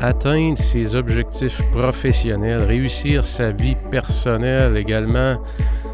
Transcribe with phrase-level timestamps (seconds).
[0.00, 5.38] atteindre ses objectifs professionnels, réussir sa vie personnelle également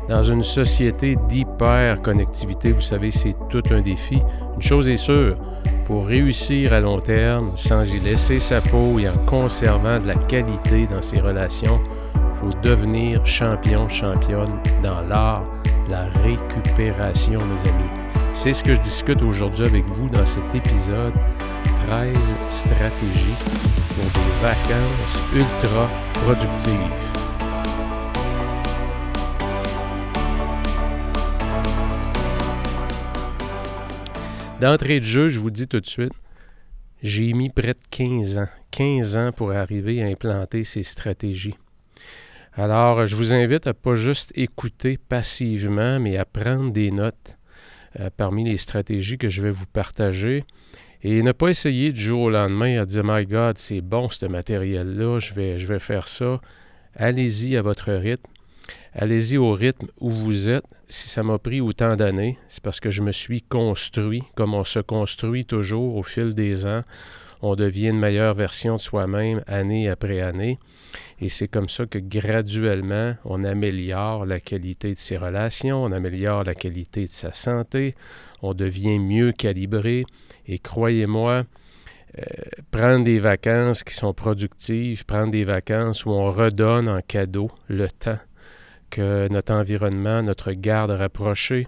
[0.08, 2.72] dans une société d'hyper-connectivité.
[2.72, 4.20] Vous savez, c'est tout un défi.
[4.56, 5.36] Une chose est sûre,
[5.86, 10.14] pour réussir à long terme, sans y laisser sa peau et en conservant de la
[10.14, 11.80] qualité dans ses relations,
[12.14, 14.52] il faut devenir champion, championne
[14.82, 15.44] dans l'art
[15.86, 17.90] de la récupération, mes amis.
[18.32, 21.12] C'est ce que je discute aujourd'hui avec vous dans cet épisode
[21.94, 22.12] 13
[22.50, 23.38] stratégies
[23.94, 26.74] pour des vacances ultra productives.
[34.60, 36.10] D'entrée de jeu, je vous dis tout de suite,
[37.00, 41.54] j'ai mis près de 15 ans, 15 ans pour arriver à implanter ces stratégies.
[42.54, 47.38] Alors, je vous invite à pas juste écouter passivement, mais à prendre des notes
[48.00, 50.44] euh, parmi les stratégies que je vais vous partager
[51.04, 54.24] et ne pas essayer du jour au lendemain à dire My God, c'est bon ce
[54.24, 56.40] matériel-là, je vais, je vais faire ça.
[56.96, 58.30] Allez-y à votre rythme.
[58.94, 60.64] Allez-y au rythme où vous êtes.
[60.88, 64.64] Si ça m'a pris autant d'années, c'est parce que je me suis construit comme on
[64.64, 66.82] se construit toujours au fil des ans.
[67.42, 70.58] On devient une meilleure version de soi-même année après année.
[71.20, 76.44] Et c'est comme ça que graduellement, on améliore la qualité de ses relations, on améliore
[76.44, 77.94] la qualité de sa santé,
[78.44, 80.04] on devient mieux calibré.
[80.46, 81.44] Et croyez-moi,
[82.18, 82.22] euh,
[82.70, 87.88] prendre des vacances qui sont productives, prendre des vacances où on redonne en cadeau le
[87.88, 88.18] temps
[88.90, 91.66] que notre environnement, notre garde rapprochée,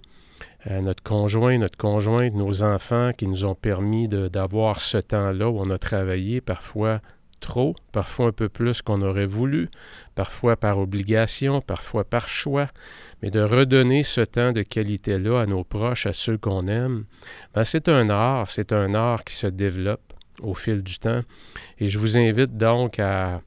[0.69, 5.59] euh, notre conjoint, notre conjointe, nos enfants qui nous ont permis d'avoir ce temps-là où
[5.59, 7.01] on a travaillé parfois
[7.41, 9.69] trop, parfois un peu plus qu'on aurait voulu,
[10.15, 12.69] parfois par obligation, parfois par choix,
[13.23, 17.05] mais de redonner ce temps de qualité-là à nos proches, à ceux qu'on aime,
[17.55, 21.23] ben c'est un art, c'est un art qui se développe au fil du temps.
[21.79, 23.41] Et je vous invite donc à,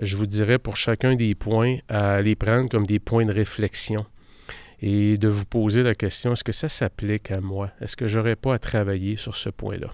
[0.00, 4.06] je vous dirais pour chacun des points, à les prendre comme des points de réflexion
[4.80, 7.70] et de vous poser la question, est-ce que ça s'applique à moi?
[7.80, 9.92] Est-ce que j'aurais pas à travailler sur ce point-là?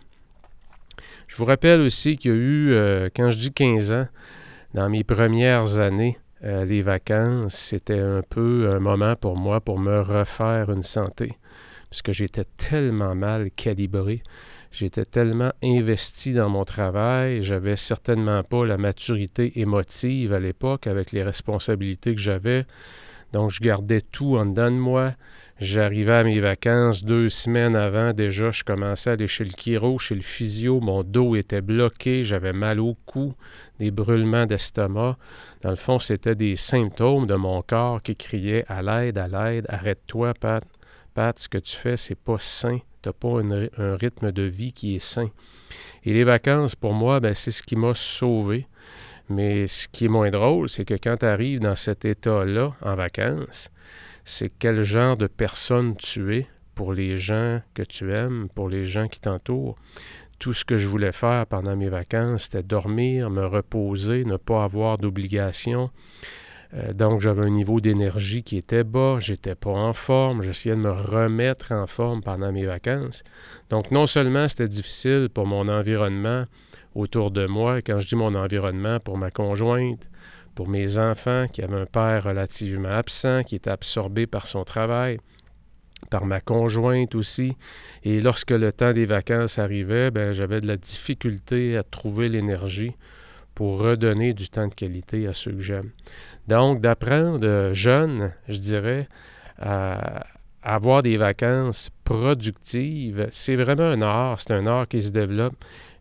[1.32, 4.06] Je vous rappelle aussi qu'il y a eu, euh, quand je dis 15 ans,
[4.74, 9.78] dans mes premières années, euh, les vacances, c'était un peu un moment pour moi pour
[9.78, 11.38] me refaire une santé,
[11.88, 14.22] parce que j'étais tellement mal calibré.
[14.72, 21.12] J'étais tellement investi dans mon travail, j'avais certainement pas la maturité émotive à l'époque avec
[21.12, 22.66] les responsabilités que j'avais.
[23.32, 25.14] Donc, je gardais tout en dedans de moi.
[25.62, 28.12] J'arrivais à mes vacances deux semaines avant.
[28.12, 30.80] Déjà, je commençais à aller chez le chiro, chez le physio.
[30.80, 33.34] Mon dos était bloqué, j'avais mal au cou,
[33.78, 35.16] des brûlements d'estomac.
[35.60, 39.66] Dans le fond, c'était des symptômes de mon corps qui criaient à l'aide, à l'aide,
[39.68, 40.64] arrête-toi, Pat.
[41.14, 43.40] Pat, ce que tu fais, c'est pas sain tu n'as pas
[43.78, 45.28] un rythme de vie qui est sain.
[46.04, 48.66] Et les vacances, pour moi, ben, c'est ce qui m'a sauvé.
[49.28, 52.94] Mais ce qui est moins drôle, c'est que quand tu arrives dans cet état-là, en
[52.94, 53.70] vacances,
[54.24, 58.84] c'est quel genre de personne tu es pour les gens que tu aimes, pour les
[58.84, 59.76] gens qui t'entourent.
[60.38, 64.64] Tout ce que je voulais faire pendant mes vacances, c'était dormir, me reposer, ne pas
[64.64, 65.90] avoir d'obligations,
[66.74, 70.80] euh, donc, j'avais un niveau d'énergie qui était bas, j'étais pas en forme, j'essayais de
[70.80, 73.22] me remettre en forme pendant mes vacances.
[73.68, 76.44] Donc, non seulement c'était difficile pour mon environnement
[76.94, 80.08] autour de moi, quand je dis mon environnement, pour ma conjointe,
[80.54, 85.18] pour mes enfants qui avaient un père relativement absent, qui était absorbé par son travail,
[86.10, 87.56] par ma conjointe aussi.
[88.04, 92.92] Et lorsque le temps des vacances arrivait, ben, j'avais de la difficulté à trouver l'énergie
[93.54, 95.90] pour redonner du temps de qualité à ceux que j'aime.
[96.48, 99.08] Donc, d'apprendre jeune, je dirais,
[99.58, 100.26] à
[100.62, 105.54] avoir des vacances productives, c'est vraiment un art, c'est un art qui se développe.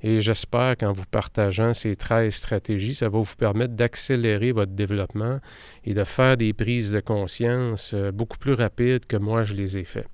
[0.03, 5.39] Et j'espère qu'en vous partageant ces 13 stratégies, ça va vous permettre d'accélérer votre développement
[5.85, 9.77] et de faire des prises de conscience euh, beaucoup plus rapides que moi je les
[9.77, 10.07] ai faites.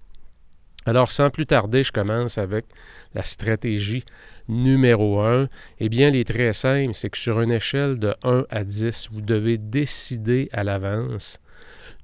[0.86, 2.66] Alors, sans plus tarder, je commence avec
[3.14, 4.06] la stratégie
[4.48, 5.50] numéro 1.
[5.80, 9.20] Eh bien, les très simple, c'est que sur une échelle de 1 à 10, vous
[9.20, 11.40] devez décider à l'avance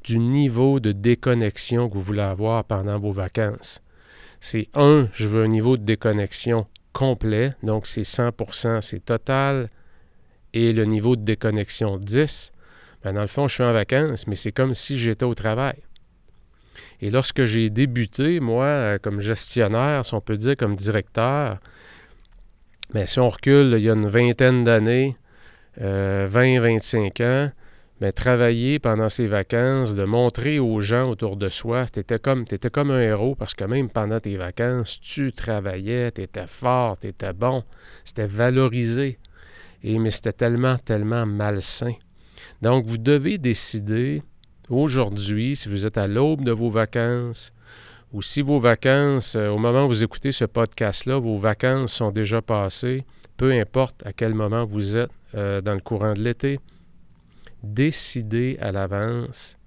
[0.03, 3.81] du niveau de déconnexion que vous voulez avoir pendant vos vacances.
[4.41, 9.69] C'est 1, je veux un niveau de déconnexion complet, donc c'est 100%, c'est total,
[10.53, 12.51] et le niveau de déconnexion 10,
[13.03, 15.75] ben dans le fond, je suis en vacances, mais c'est comme si j'étais au travail.
[17.01, 21.57] Et lorsque j'ai débuté, moi, euh, comme gestionnaire, si on peut dire comme directeur,
[22.93, 25.17] mais si on recule il y a une vingtaine d'années,
[25.79, 27.51] 20-25 euh, ans,
[28.03, 32.41] mais travailler pendant ces vacances, de montrer aux gens autour de soi, tu étais comme,
[32.41, 36.97] étais comme un héros parce que même pendant tes vacances, tu travaillais, tu étais fort,
[36.97, 37.63] tu étais bon,
[38.03, 39.19] c'était valorisé.
[39.83, 41.93] Et mais c'était tellement, tellement malsain.
[42.61, 44.21] Donc, vous devez décider
[44.69, 47.53] aujourd'hui, si vous êtes à l'aube de vos vacances,
[48.11, 52.11] ou si vos vacances, euh, au moment où vous écoutez ce podcast-là, vos vacances sont
[52.11, 53.05] déjà passées,
[53.37, 56.59] peu importe à quel moment vous êtes euh, dans le courant de l'été,
[57.63, 59.57] décidez à l'avance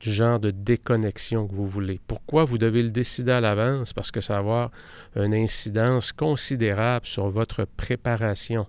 [0.00, 2.00] du genre de déconnexion que vous voulez.
[2.06, 3.92] Pourquoi vous devez le décider à l'avance?
[3.92, 4.70] Parce que ça va avoir
[5.16, 8.66] une incidence considérable sur votre préparation.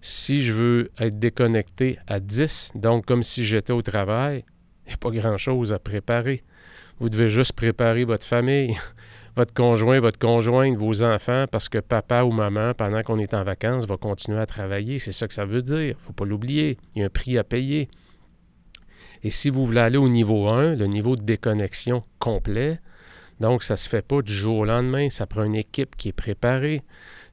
[0.00, 4.44] Si je veux être déconnecté à 10, donc comme si j'étais au travail,
[4.84, 6.42] il n'y a pas grand-chose à préparer.
[6.98, 8.76] Vous devez juste préparer votre famille,
[9.38, 13.44] votre conjoint, votre conjointe, vos enfants, parce que papa ou maman, pendant qu'on est en
[13.44, 14.98] vacances, va continuer à travailler.
[14.98, 15.80] C'est ça que ça veut dire.
[15.80, 16.76] Il ne faut pas l'oublier.
[16.96, 17.88] Il y a un prix à payer.
[19.22, 22.80] Et si vous voulez aller au niveau 1, le niveau de déconnexion complet,
[23.38, 26.08] donc ça ne se fait pas du jour au lendemain, ça prend une équipe qui
[26.08, 26.82] est préparée,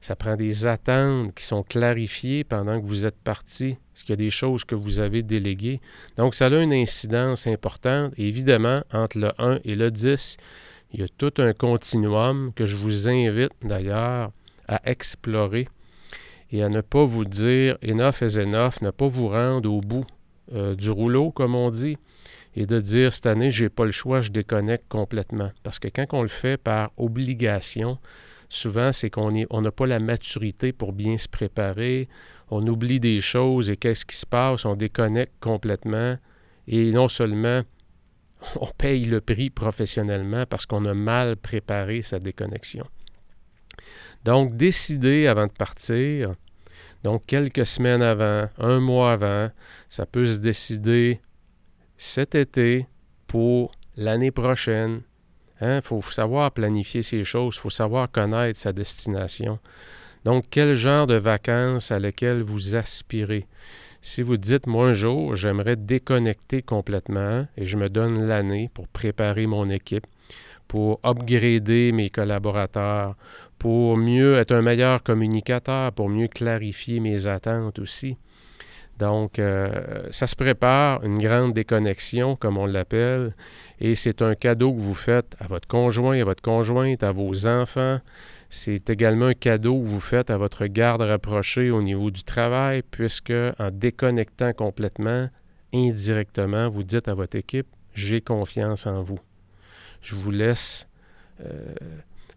[0.00, 4.12] ça prend des attentes qui sont clarifiées pendant que vous êtes parti, parce qu'il y
[4.12, 5.80] a des choses que vous avez déléguées?
[6.16, 8.12] Donc ça a une incidence importante.
[8.16, 10.36] évidemment, entre le 1 et le 10,
[10.92, 14.30] il y a tout un continuum que je vous invite d'ailleurs
[14.68, 15.68] à explorer
[16.52, 20.06] et à ne pas vous dire enough is enough, ne pas vous rendre au bout
[20.54, 21.96] euh, du rouleau, comme on dit,
[22.54, 25.50] et de dire cette année, j'ai pas le choix, je déconnecte complètement.
[25.62, 27.98] Parce que quand on le fait par obligation,
[28.48, 32.08] souvent, c'est qu'on on n'a pas la maturité pour bien se préparer,
[32.50, 36.16] on oublie des choses et qu'est-ce qui se passe, on déconnecte complètement.
[36.68, 37.62] Et non seulement
[38.60, 42.86] on paye le prix professionnellement parce qu'on a mal préparé sa déconnexion.
[44.24, 46.34] Donc, décider avant de partir,
[47.04, 49.50] donc, quelques semaines avant, un mois avant,
[49.88, 51.20] ça peut se décider
[51.96, 52.86] cet été
[53.28, 55.02] pour l'année prochaine.
[55.60, 59.60] Il hein, faut savoir planifier ces choses, il faut savoir connaître sa destination.
[60.24, 63.46] Donc, quel genre de vacances à lesquelles vous aspirez?
[64.06, 68.86] Si vous dites, moi un jour, j'aimerais déconnecter complètement et je me donne l'année pour
[68.86, 70.06] préparer mon équipe,
[70.68, 73.16] pour upgrader mes collaborateurs,
[73.58, 78.16] pour mieux être un meilleur communicateur, pour mieux clarifier mes attentes aussi.
[79.00, 83.34] Donc, euh, ça se prépare, une grande déconnexion, comme on l'appelle,
[83.80, 87.48] et c'est un cadeau que vous faites à votre conjoint, à votre conjointe, à vos
[87.48, 87.98] enfants.
[88.48, 92.82] C'est également un cadeau que vous faites à votre garde rapprochée au niveau du travail,
[92.90, 95.28] puisque en déconnectant complètement,
[95.74, 99.18] indirectement, vous dites à votre équipe, j'ai confiance en vous.
[100.00, 100.86] Je vous laisse
[101.40, 101.74] euh,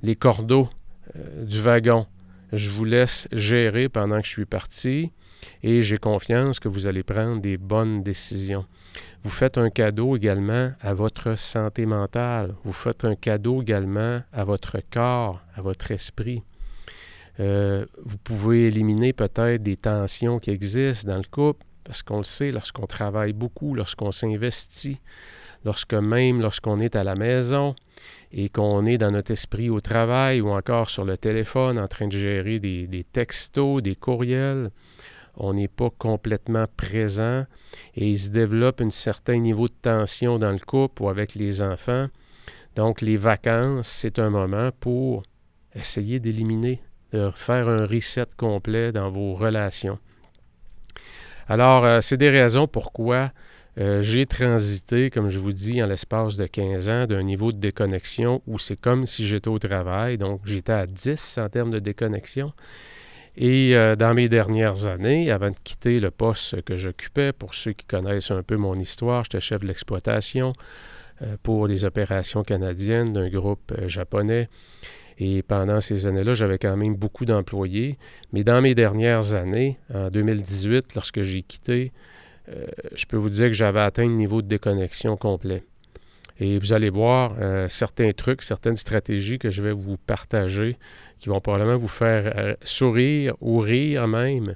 [0.02, 0.70] les cordeaux
[1.16, 2.08] euh, du wagon.
[2.52, 5.12] Je vous laisse gérer pendant que je suis parti
[5.64, 8.66] et j'ai confiance que vous allez prendre des bonnes décisions.
[9.24, 12.56] Vous faites un cadeau également à votre santé mentale.
[12.64, 16.44] Vous faites un cadeau également à votre corps, à votre esprit.
[17.40, 22.24] Euh, vous pouvez éliminer peut-être des tensions qui existent dans le couple, parce qu'on le
[22.24, 25.00] sait, lorsqu'on travaille beaucoup, lorsqu'on s'investit,
[25.66, 27.76] lorsque même lorsqu'on est à la maison
[28.32, 32.08] et qu'on est dans notre esprit au travail ou encore sur le téléphone en train
[32.08, 34.70] de gérer des, des textos, des courriels,
[35.36, 37.46] on n'est pas complètement présent
[37.96, 41.62] et il se développe un certain niveau de tension dans le couple ou avec les
[41.62, 42.08] enfants.
[42.76, 45.24] Donc les vacances, c'est un moment pour
[45.76, 46.82] essayer d'éliminer,
[47.14, 50.00] de faire un reset complet dans vos relations.
[51.48, 53.32] Alors, euh, c'est des raisons pourquoi
[53.80, 57.58] euh, j'ai transité, comme je vous dis, en l'espace de 15 ans, d'un niveau de
[57.58, 60.18] déconnexion où c'est comme si j'étais au travail.
[60.18, 62.54] Donc, j'étais à 10 en termes de déconnexion.
[63.42, 67.72] Et euh, dans mes dernières années, avant de quitter le poste que j'occupais, pour ceux
[67.72, 70.52] qui connaissent un peu mon histoire, j'étais chef de l'exploitation
[71.22, 74.50] euh, pour les opérations canadiennes d'un groupe japonais.
[75.20, 77.98] Et pendant ces années-là, j'avais quand même beaucoup d'employés.
[78.34, 81.94] Mais dans mes dernières années, en 2018, lorsque j'ai quitté,
[82.50, 85.64] euh, je peux vous dire que j'avais atteint le niveau de déconnexion complet.
[86.40, 90.78] Et vous allez voir euh, certains trucs, certaines stratégies que je vais vous partager
[91.20, 94.56] qui vont probablement vous faire euh, sourire ou rire même,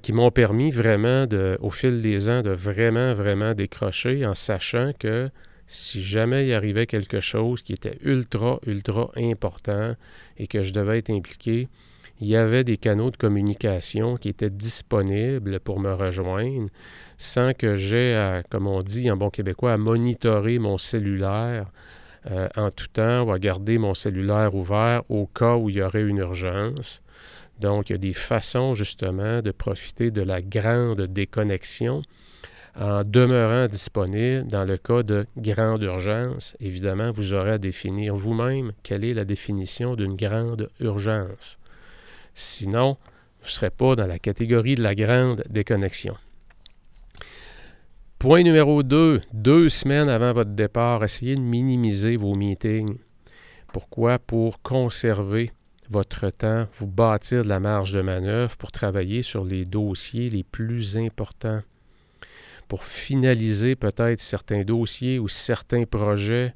[0.00, 4.92] qui m'ont permis vraiment, de, au fil des ans, de vraiment, vraiment décrocher en sachant
[4.98, 5.28] que
[5.66, 9.94] si jamais il arrivait quelque chose qui était ultra, ultra important
[10.38, 11.68] et que je devais être impliqué,
[12.20, 16.68] il y avait des canaux de communication qui étaient disponibles pour me rejoindre
[17.18, 21.66] sans que j'aie, comme on dit en bon québécois, à monitorer mon cellulaire
[22.30, 25.82] euh, en tout temps ou à garder mon cellulaire ouvert au cas où il y
[25.82, 27.00] aurait une urgence.
[27.60, 32.02] Donc, il y a des façons justement de profiter de la grande déconnexion
[32.78, 36.56] en demeurant disponible dans le cas de grande urgence.
[36.60, 41.58] Évidemment, vous aurez à définir vous-même quelle est la définition d'une grande urgence.
[42.34, 42.96] Sinon,
[43.40, 46.16] vous ne serez pas dans la catégorie de la grande déconnexion.
[48.18, 52.96] Point numéro 2, deux semaines avant votre départ, essayez de minimiser vos meetings.
[53.74, 54.18] Pourquoi?
[54.18, 55.52] Pour conserver
[55.90, 60.44] votre temps, vous bâtir de la marge de manœuvre pour travailler sur les dossiers les
[60.44, 61.60] plus importants,
[62.68, 66.54] pour finaliser peut-être certains dossiers ou certains projets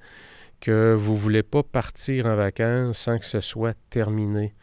[0.60, 4.54] que vous ne voulez pas partir en vacances sans que ce soit terminé.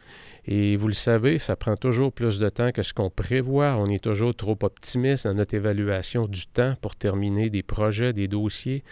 [0.50, 3.76] Et vous le savez, ça prend toujours plus de temps que ce qu'on prévoit.
[3.76, 8.28] On est toujours trop optimiste dans notre évaluation du temps pour terminer des projets, des
[8.28, 8.82] dossiers.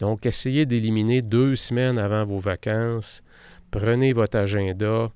[0.00, 3.22] Donc, essayez d'éliminer deux semaines avant vos vacances.
[3.70, 5.12] Prenez votre agenda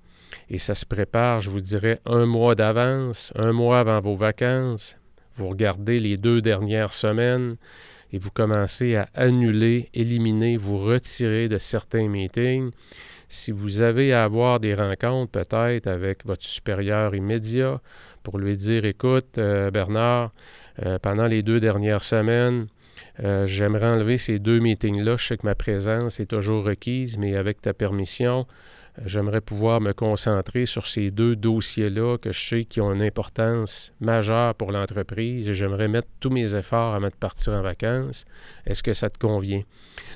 [0.50, 4.97] et ça se prépare, je vous dirais, un mois d'avance, un mois avant vos vacances.
[5.37, 7.57] Vous regardez les deux dernières semaines
[8.12, 12.71] et vous commencez à annuler, éliminer, vous retirer de certains meetings.
[13.28, 17.80] Si vous avez à avoir des rencontres peut-être avec votre supérieur immédiat
[18.23, 20.33] pour lui dire, écoute, euh, Bernard,
[20.85, 22.66] euh, pendant les deux dernières semaines,
[23.23, 25.16] euh, j'aimerais enlever ces deux meetings-là.
[25.16, 28.47] Je sais que ma présence est toujours requise, mais avec ta permission,
[29.04, 33.92] j'aimerais pouvoir me concentrer sur ces deux dossiers-là que je sais qui ont une importance
[34.00, 38.25] majeure pour l'entreprise et j'aimerais mettre tous mes efforts à mettre partir en vacances.
[38.66, 39.62] Est-ce que ça te convient?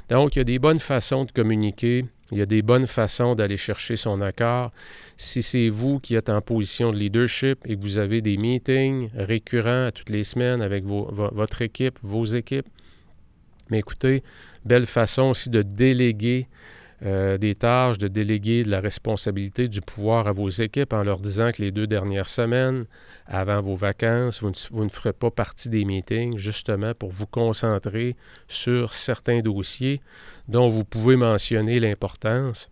[0.09, 3.35] Donc, il y a des bonnes façons de communiquer il y a des bonnes façons
[3.35, 4.73] d'aller chercher son accord.
[5.17, 9.11] Si c'est vous qui êtes en position de leadership et que vous avez des meetings
[9.15, 12.69] récurrents toutes les semaines avec votre équipe, vos équipes,
[13.71, 14.23] mais écoutez,
[14.65, 16.49] belle façon aussi de déléguer
[17.03, 21.21] euh, des tâches, de déléguer de la responsabilité, du pouvoir à vos équipes en leur
[21.21, 22.85] disant que les deux dernières semaines,
[23.27, 27.27] avant vos vacances, vous ne, vous ne ferez pas partie des meetings, justement pour vous
[27.27, 28.17] concentrer
[28.49, 30.03] sur certains dossiers
[30.51, 32.69] dont vous pouvez mentionner l'importance.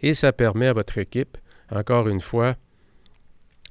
[0.00, 1.36] Et ça permet à votre équipe,
[1.70, 2.56] encore une fois,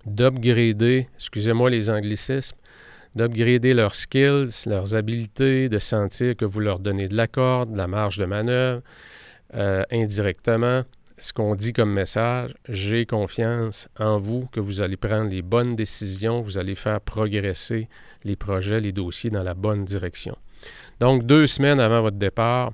[0.06, 2.58] d'upgrader, excusez-moi les anglicismes,
[3.16, 7.78] d'upgrader leurs skills, leurs habiletés, de sentir que vous leur donnez de la corde, de
[7.78, 8.82] la marge de manœuvre,
[9.56, 10.84] euh, indirectement
[11.24, 15.76] ce qu'on dit comme message, j'ai confiance en vous que vous allez prendre les bonnes
[15.76, 17.88] décisions, vous allez faire progresser
[18.26, 20.38] les projets, les dossiers dans la bonne direction.
[21.00, 22.74] Donc, deux semaines avant votre départ,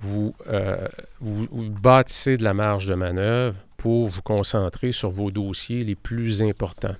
[0.00, 0.88] vous, euh,
[1.20, 6.42] vous, bâtissez de la marge de manœuvre pour vous concentrer sur vos dossiers les plus
[6.42, 6.96] importants.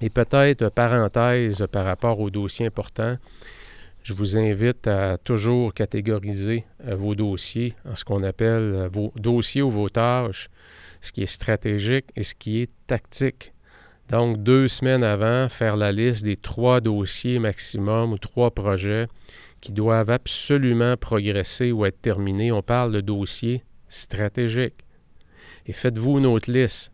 [0.00, 3.16] Et peut-être, parenthèse par rapport aux dossiers importants,
[4.02, 9.12] je vous invite à toujours catégoriser euh, vos dossiers en ce qu'on appelle euh, vos
[9.14, 10.50] dossiers ou vos tâches,
[11.00, 13.52] ce qui est stratégique et ce qui est tactique.
[14.10, 19.06] Donc, deux semaines avant, faire la liste des trois dossiers maximum ou trois projets
[19.62, 22.52] qui doivent absolument progresser ou être terminés.
[22.52, 24.84] On parle de dossiers stratégiques.
[25.64, 26.90] Et faites-vous une autre liste.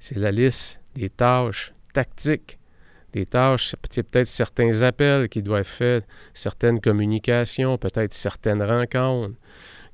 [0.00, 2.58] C'est la liste des tâches tactiques
[3.12, 9.36] des tâches, peut-être certains appels qui doivent être faits, certaines communications, peut-être certaines rencontres,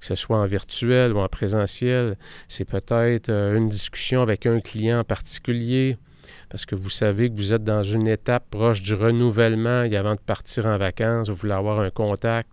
[0.01, 2.17] que ce soit en virtuel ou en présentiel.
[2.49, 5.97] C'est peut-être euh, une discussion avec un client en particulier,
[6.49, 10.15] parce que vous savez que vous êtes dans une étape proche du renouvellement et avant
[10.15, 12.51] de partir en vacances, vous voulez avoir un contact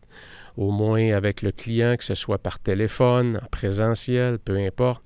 [0.57, 5.03] au moins avec le client, que ce soit par téléphone, en présentiel, peu importe.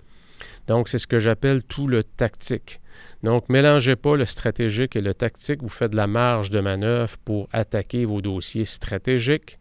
[0.67, 2.79] Donc, c'est ce que j'appelle tout le tactique.
[3.23, 5.61] Donc, mélangez pas le stratégique et le tactique.
[5.63, 9.59] Vous faites de la marge de manœuvre pour attaquer vos dossiers stratégiques.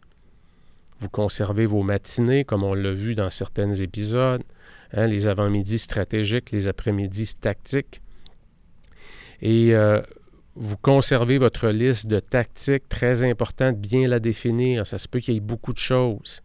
[0.99, 4.43] Vous conservez vos matinées, comme on l'a vu dans certains épisodes,
[4.93, 8.01] hein, les avant-midi stratégiques, les après-midi tactiques.
[9.41, 10.01] Et euh,
[10.55, 14.85] vous conservez votre liste de tactiques, très important de bien la définir.
[14.85, 16.41] Ça se peut qu'il y ait beaucoup de choses,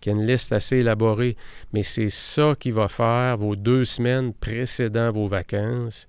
[0.00, 1.36] qu'il y ait une liste assez élaborée,
[1.72, 6.06] mais c'est ça qui va faire vos deux semaines précédant vos vacances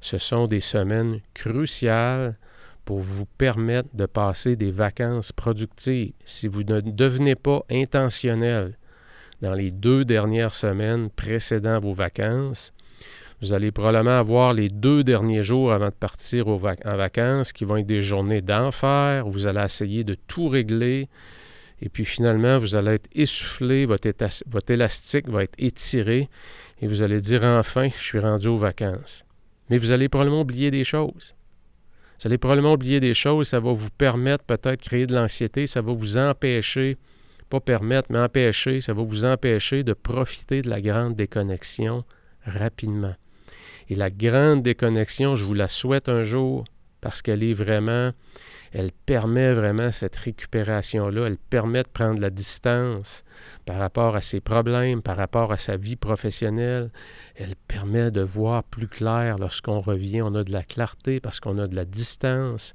[0.00, 2.36] ce sont des semaines cruciales
[2.84, 6.12] pour vous permettre de passer des vacances productives.
[6.24, 8.76] Si vous ne devenez pas intentionnel
[9.42, 12.72] dans les deux dernières semaines précédant vos vacances,
[13.40, 17.78] vous allez probablement avoir les deux derniers jours avant de partir en vacances qui vont
[17.78, 21.08] être des journées d'enfer vous allez essayer de tout régler.
[21.82, 24.06] Et puis finalement, vous allez être essoufflé, votre,
[24.46, 26.28] votre élastique va être étiré
[26.82, 29.24] et vous allez dire enfin, je suis rendu aux vacances.
[29.70, 31.34] Mais vous allez probablement oublier des choses.
[32.18, 35.66] Vous allez probablement oublier des choses, ça va vous permettre peut-être de créer de l'anxiété,
[35.66, 36.98] ça va vous empêcher,
[37.48, 42.04] pas permettre, mais empêcher, ça va vous empêcher de profiter de la grande déconnexion
[42.44, 43.14] rapidement.
[43.90, 46.64] Et la grande déconnexion, je vous la souhaite un jour
[47.00, 48.12] parce qu'elle est vraiment,
[48.72, 53.24] elle permet vraiment cette récupération-là, elle permet de prendre la distance
[53.66, 56.90] par rapport à ses problèmes, par rapport à sa vie professionnelle.
[57.34, 60.22] Elle permet de voir plus clair lorsqu'on revient.
[60.22, 62.74] On a de la clarté parce qu'on a de la distance.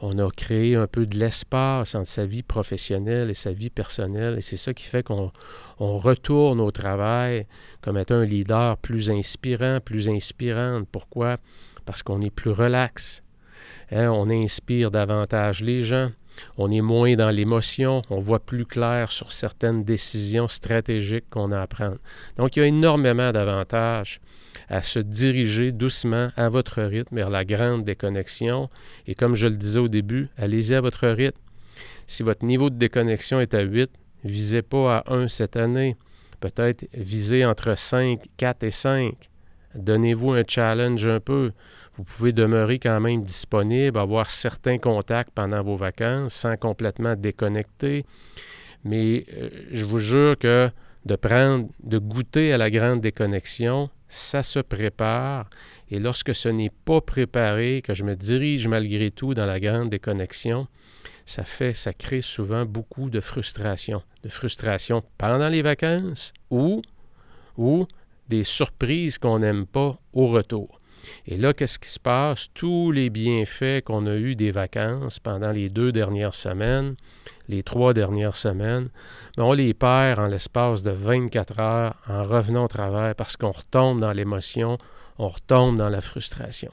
[0.00, 4.36] On a créé un peu de l'espace entre sa vie professionnelle et sa vie personnelle.
[4.38, 5.30] Et c'est ça qui fait qu'on
[5.78, 7.46] retourne au travail
[7.82, 10.88] comme étant un leader plus inspirant, plus inspirante.
[10.90, 11.36] Pourquoi?
[11.84, 13.22] Parce qu'on est plus relax.
[13.92, 16.10] Hein, on inspire davantage les gens.
[16.56, 21.60] On est moins dans l'émotion, on voit plus clair sur certaines décisions stratégiques qu'on a
[21.60, 21.98] à prendre.
[22.36, 24.20] Donc, il y a énormément d'avantages
[24.68, 28.70] à se diriger doucement à votre rythme vers la grande déconnexion.
[29.06, 31.38] Et comme je le disais au début, allez-y à votre rythme.
[32.06, 33.90] Si votre niveau de déconnexion est à 8,
[34.24, 35.96] visez pas à 1 cette année.
[36.40, 39.14] Peut-être visez entre 5, 4 et 5.
[39.74, 41.52] Donnez-vous un challenge un peu.
[41.96, 48.04] Vous pouvez demeurer quand même disponible, avoir certains contacts pendant vos vacances sans complètement déconnecter.
[48.84, 50.70] Mais euh, je vous jure que
[51.04, 55.48] de prendre, de goûter à la grande déconnexion, ça se prépare.
[55.90, 59.90] Et lorsque ce n'est pas préparé, que je me dirige malgré tout dans la grande
[59.90, 60.66] déconnexion,
[61.26, 64.02] ça fait, ça crée souvent beaucoup de frustration.
[64.22, 66.82] De frustration pendant les vacances ou,
[67.56, 67.86] ou
[68.28, 70.79] des surprises qu'on n'aime pas au retour.
[71.26, 72.48] Et là, qu'est-ce qui se passe?
[72.54, 76.96] Tous les bienfaits qu'on a eus des vacances pendant les deux dernières semaines,
[77.48, 78.88] les trois dernières semaines,
[79.36, 83.50] ben, on les perd en l'espace de 24 heures en revenant au travail parce qu'on
[83.50, 84.78] retombe dans l'émotion,
[85.18, 86.70] on retombe dans la frustration.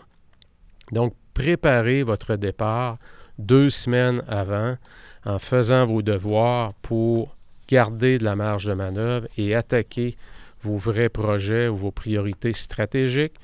[0.92, 2.98] Donc, préparez votre départ
[3.38, 4.78] deux semaines avant
[5.26, 7.36] en faisant vos devoirs pour
[7.68, 10.16] garder de la marge de manœuvre et attaquer
[10.62, 13.36] vos vrais projets ou vos priorités stratégiques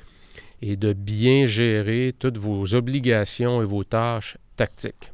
[0.66, 5.12] et de bien gérer toutes vos obligations et vos tâches tactiques.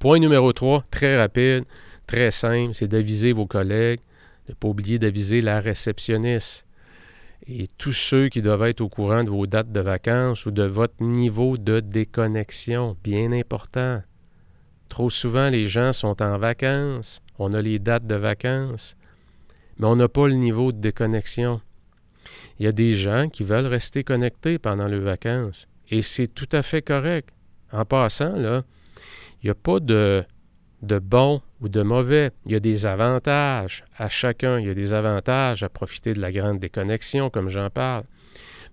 [0.00, 1.64] Point numéro 3, très rapide,
[2.08, 4.00] très simple, c'est d'aviser vos collègues,
[4.46, 6.66] de ne pas oublier d'aviser la réceptionniste
[7.46, 10.64] et tous ceux qui doivent être au courant de vos dates de vacances ou de
[10.64, 14.02] votre niveau de déconnexion, bien important.
[14.88, 18.96] Trop souvent, les gens sont en vacances, on a les dates de vacances,
[19.78, 21.60] mais on n'a pas le niveau de déconnexion.
[22.58, 25.66] Il y a des gens qui veulent rester connectés pendant leurs vacances.
[25.90, 27.30] Et c'est tout à fait correct.
[27.72, 28.62] En passant, là,
[29.42, 30.24] il n'y a pas de,
[30.82, 32.30] de bon ou de mauvais.
[32.46, 34.58] Il y a des avantages à chacun.
[34.58, 38.04] Il y a des avantages à profiter de la grande déconnexion, comme j'en parle.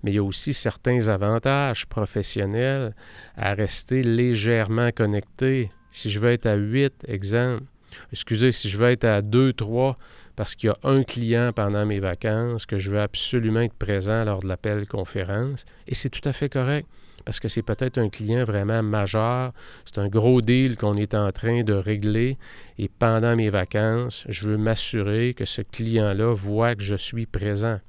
[0.03, 2.95] Mais il y a aussi certains avantages professionnels
[3.35, 5.71] à rester légèrement connecté.
[5.91, 7.63] Si je veux être à 8, exemple,
[8.11, 9.95] excusez, si je veux être à 2, 3,
[10.35, 14.23] parce qu'il y a un client pendant mes vacances que je veux absolument être présent
[14.25, 15.65] lors de l'appel conférence.
[15.87, 16.87] Et c'est tout à fait correct
[17.25, 19.51] parce que c'est peut-être un client vraiment majeur.
[19.83, 22.37] C'est un gros deal qu'on est en train de régler.
[22.77, 27.79] Et pendant mes vacances, je veux m'assurer que ce client-là voit que je suis présent.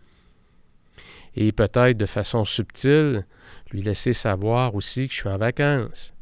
[1.37, 3.27] Et peut-être de façon subtile,
[3.71, 6.15] lui laisser savoir aussi que je suis en vacances,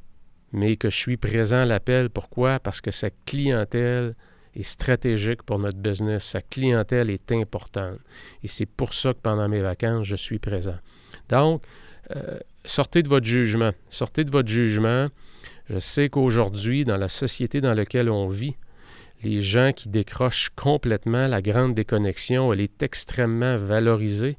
[0.53, 2.11] mais que je suis présent à l'appel.
[2.11, 2.59] Pourquoi?
[2.59, 4.15] Parce que sa clientèle
[4.57, 6.25] est stratégique pour notre business.
[6.25, 7.99] Sa clientèle est importante.
[8.43, 10.77] Et c'est pour ça que pendant mes vacances, je suis présent.
[11.29, 11.63] Donc,
[12.15, 13.73] euh, sortez de votre jugement.
[13.91, 15.09] Sortez de votre jugement.
[15.71, 18.55] Je sais qu'aujourd'hui, dans la société dans laquelle on vit,
[19.23, 24.37] les gens qui décrochent complètement la grande déconnexion, elle est extrêmement valorisée.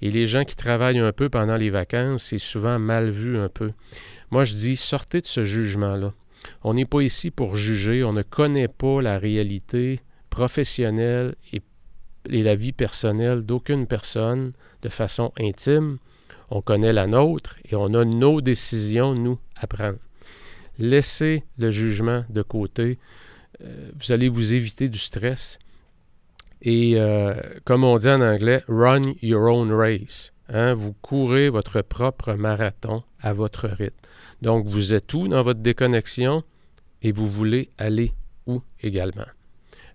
[0.00, 3.48] Et les gens qui travaillent un peu pendant les vacances, c'est souvent mal vu un
[3.48, 3.72] peu.
[4.30, 6.12] Moi, je dis, sortez de ce jugement-là.
[6.64, 10.00] On n'est pas ici pour juger, on ne connaît pas la réalité
[10.30, 11.62] professionnelle et,
[12.28, 14.52] la vie personnelle d'aucune personne
[14.82, 15.98] de façon intime.
[16.50, 19.98] On connaît la nôtre et on a nos décisions, nous, à prendre.
[20.78, 22.98] Laissez le jugement de côté.
[23.62, 25.58] Euh, vous allez vous éviter du stress.
[26.62, 30.32] Et euh, comme on dit en anglais, run your own race.
[30.48, 30.74] Hein?
[30.74, 33.96] Vous courez votre propre marathon à votre rythme.
[34.42, 36.42] Donc, vous êtes où dans votre déconnexion
[37.00, 38.12] et vous voulez aller
[38.46, 39.26] où également?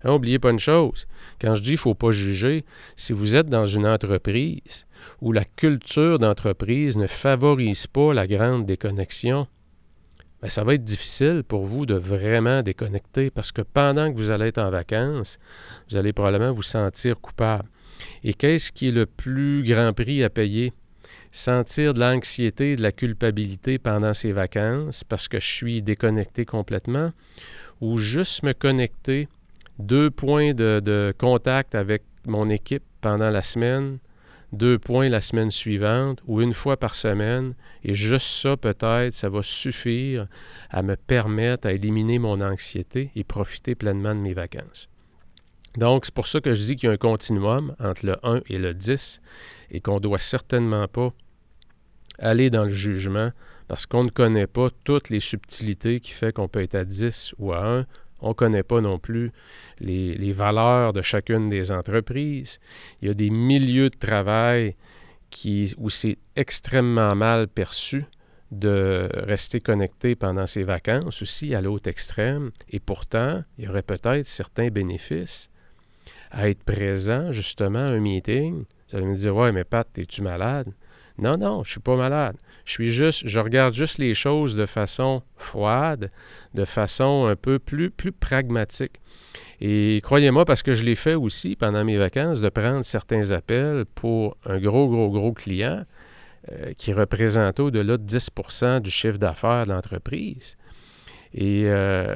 [0.04, 1.06] N'oubliez hein, pas une chose,
[1.40, 2.64] quand je dis faut pas juger,
[2.96, 4.86] si vous êtes dans une entreprise
[5.20, 9.46] où la culture d'entreprise ne favorise pas la grande déconnexion,
[10.40, 14.30] bien, ça va être difficile pour vous de vraiment déconnecter parce que pendant que vous
[14.30, 15.38] allez être en vacances,
[15.90, 17.68] vous allez probablement vous sentir coupable.
[18.22, 20.72] Et qu'est-ce qui est le plus grand prix à payer?
[21.30, 27.12] Sentir de l'anxiété, de la culpabilité pendant ces vacances parce que je suis déconnecté complètement,
[27.80, 29.28] ou juste me connecter,
[29.78, 33.98] deux points de, contact avec mon équipe pendant la semaine,
[34.52, 37.52] deux points la semaine suivante ou une fois par semaine.
[37.84, 40.26] Et juste ça, peut-être, ça va suffire
[40.70, 44.88] à me permettre à éliminer mon anxiété et profiter pleinement de mes vacances.
[45.78, 48.40] Donc, c'est pour ça que je dis qu'il y a un continuum entre le 1
[48.48, 49.20] et le 10
[49.70, 51.12] et qu'on ne doit certainement pas
[52.18, 53.30] aller dans le jugement
[53.68, 57.36] parce qu'on ne connaît pas toutes les subtilités qui font qu'on peut être à 10
[57.38, 57.86] ou à 1.
[58.22, 59.30] On ne connaît pas non plus
[59.78, 62.58] les, valeurs de chacune des entreprises.
[63.00, 64.74] Il y a des milieux de travail
[65.30, 68.04] qui, où c'est extrêmement mal perçu
[68.50, 72.50] de rester connecté pendant ses vacances aussi à l'autre extrême.
[72.68, 75.48] Et pourtant, il y aurait peut-être certains bénéfices
[76.30, 78.64] à être présent justement à un meeting.
[78.88, 80.72] Vous allez me dire, ouais, mais Pat, es-tu malade?
[81.18, 82.36] Non, non, je suis pas malade.
[82.64, 86.10] Je suis juste, je regarde juste les choses de façon froide,
[86.54, 89.00] de façon un peu plus, plus pragmatique.
[89.60, 93.84] Et croyez-moi, parce que je l'ai fait aussi pendant mes vacances, de prendre certains appels
[93.96, 95.84] pour un gros, gros, gros client
[96.52, 100.56] euh, qui représente au-delà de 10% du chiffre d'affaires de l'entreprise.
[101.34, 102.14] Et euh,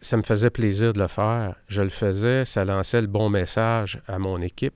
[0.00, 1.56] ça me faisait plaisir de le faire.
[1.68, 4.74] Je le faisais, ça lançait le bon message à mon équipe.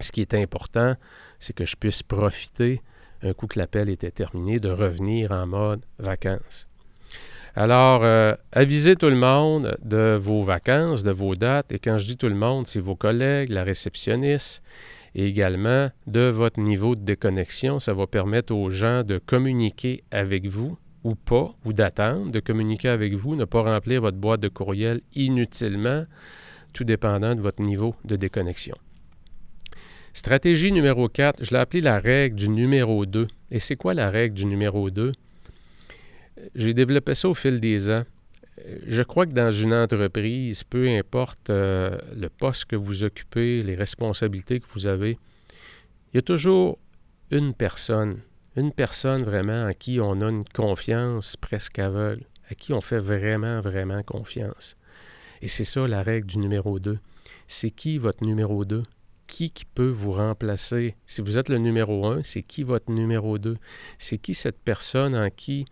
[0.00, 0.94] Ce qui est important,
[1.38, 2.82] c'est que je puisse profiter,
[3.22, 6.68] un coup que l'appel était terminé, de revenir en mode vacances.
[7.56, 12.06] Alors, euh, avisez tout le monde de vos vacances, de vos dates, et quand je
[12.06, 14.62] dis tout le monde, c'est vos collègues, la réceptionniste,
[15.16, 17.80] et également de votre niveau de déconnexion.
[17.80, 22.88] Ça va permettre aux gens de communiquer avec vous ou pas, ou d'attendre, de communiquer
[22.88, 26.04] avec vous, ne pas remplir votre boîte de courriel inutilement,
[26.72, 28.76] tout dépendant de votre niveau de déconnexion.
[30.12, 33.28] Stratégie numéro 4, je l'ai appelé la règle du numéro 2.
[33.50, 35.12] Et c'est quoi la règle du numéro 2?
[36.54, 38.04] J'ai développé ça au fil des ans.
[38.86, 43.76] Je crois que dans une entreprise, peu importe euh, le poste que vous occupez, les
[43.76, 45.18] responsabilités que vous avez,
[46.12, 46.78] il y a toujours
[47.30, 48.18] une personne,
[48.56, 53.00] une personne vraiment à qui on a une confiance presque aveugle, à qui on fait
[53.00, 54.76] vraiment, vraiment confiance.
[55.42, 56.98] Et c'est ça la règle du numéro 2.
[57.46, 58.82] C'est qui votre numéro 2?
[59.28, 60.96] qui, qui peut vous remplacer?
[61.06, 63.58] Si vous êtes le numéro un, c'est qui votre numéro deux?
[63.98, 65.66] C'est qui cette personne en qui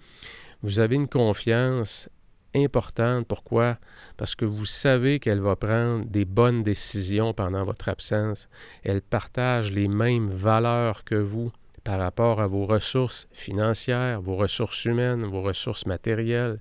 [0.62, 2.09] vous avez une confiance
[2.55, 3.27] importante?
[3.27, 3.79] Pourquoi?
[4.17, 8.49] Parce que vous savez qu'elle va prendre des bonnes décisions pendant votre absence.
[8.85, 11.51] Elle partage les mêmes valeurs que vous
[11.87, 16.59] par rapport à vos ressources financières, vos ressources humaines, vos ressources matérielles.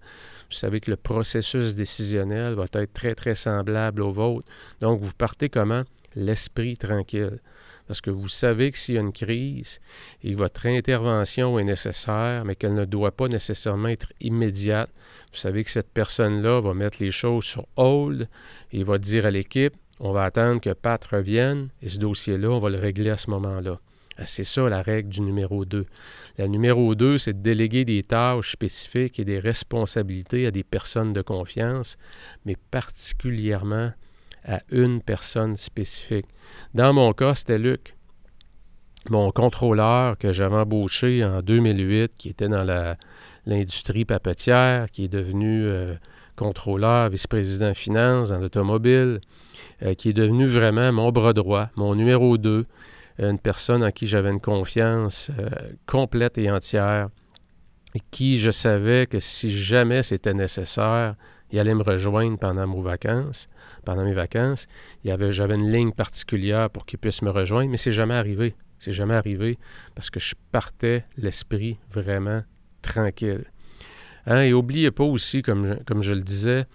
[0.51, 4.47] Vous savez que le processus décisionnel va être très, très semblable au vôtre.
[4.81, 5.83] Donc, vous partez comment?
[6.15, 7.39] l'esprit tranquille.
[7.87, 9.79] Parce que vous savez que s'il y a une crise
[10.23, 14.91] et votre intervention est nécessaire, mais qu'elle ne doit pas nécessairement être immédiate,
[15.33, 18.29] vous savez que cette personne-là va mettre les choses sur hold
[18.71, 22.59] et va dire à l'équipe, on va attendre que Pat revienne et ce dossier-là, on
[22.59, 23.79] va le régler à ce moment-là.
[24.17, 25.85] Ah, c'est ça la règle du numéro 2.
[26.37, 31.11] La numéro 2, c'est de déléguer des tâches spécifiques et des responsabilités à des personnes
[31.11, 31.97] de confiance,
[32.45, 33.91] mais particulièrement
[34.45, 36.27] à une personne spécifique.
[36.73, 37.95] Dans mon cas, c'était Luc,
[39.09, 42.63] mon contrôleur que j'avais embauché en 2008, qui était dans
[43.45, 45.95] l'industrie papetière, qui est devenu euh,
[46.35, 49.19] contrôleur, vice-président finance dans l'automobile,
[49.83, 52.65] euh, qui est devenu vraiment mon bras droit, mon numéro 2,
[53.19, 55.49] une personne en qui j'avais une confiance euh,
[55.85, 57.09] complète et entière,
[57.93, 61.15] et qui je savais que si jamais c'était nécessaire,
[61.51, 63.47] il allait me rejoindre pendant mes vacances.
[63.85, 64.03] Pendant
[65.31, 68.55] j'avais une ligne particulière pour qu'il puisse me rejoindre, mais c'est jamais arrivé.
[68.79, 69.57] C'est jamais arrivé
[69.93, 72.43] parce que je partais l'esprit vraiment
[72.81, 73.45] tranquille.
[74.25, 76.65] Hein, et n'oubliez pas aussi, comme je le disais,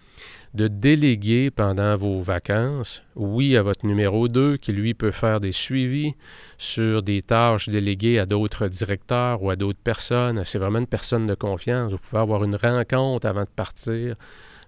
[0.54, 5.52] de déléguer pendant vos vacances, oui, à votre numéro 2, qui lui peut faire des
[5.52, 6.14] suivis
[6.58, 10.42] sur des tâches déléguées à d'autres directeurs ou à d'autres personnes.
[10.44, 11.92] C'est vraiment une personne de confiance.
[11.92, 14.16] Vous pouvez avoir une rencontre avant de partir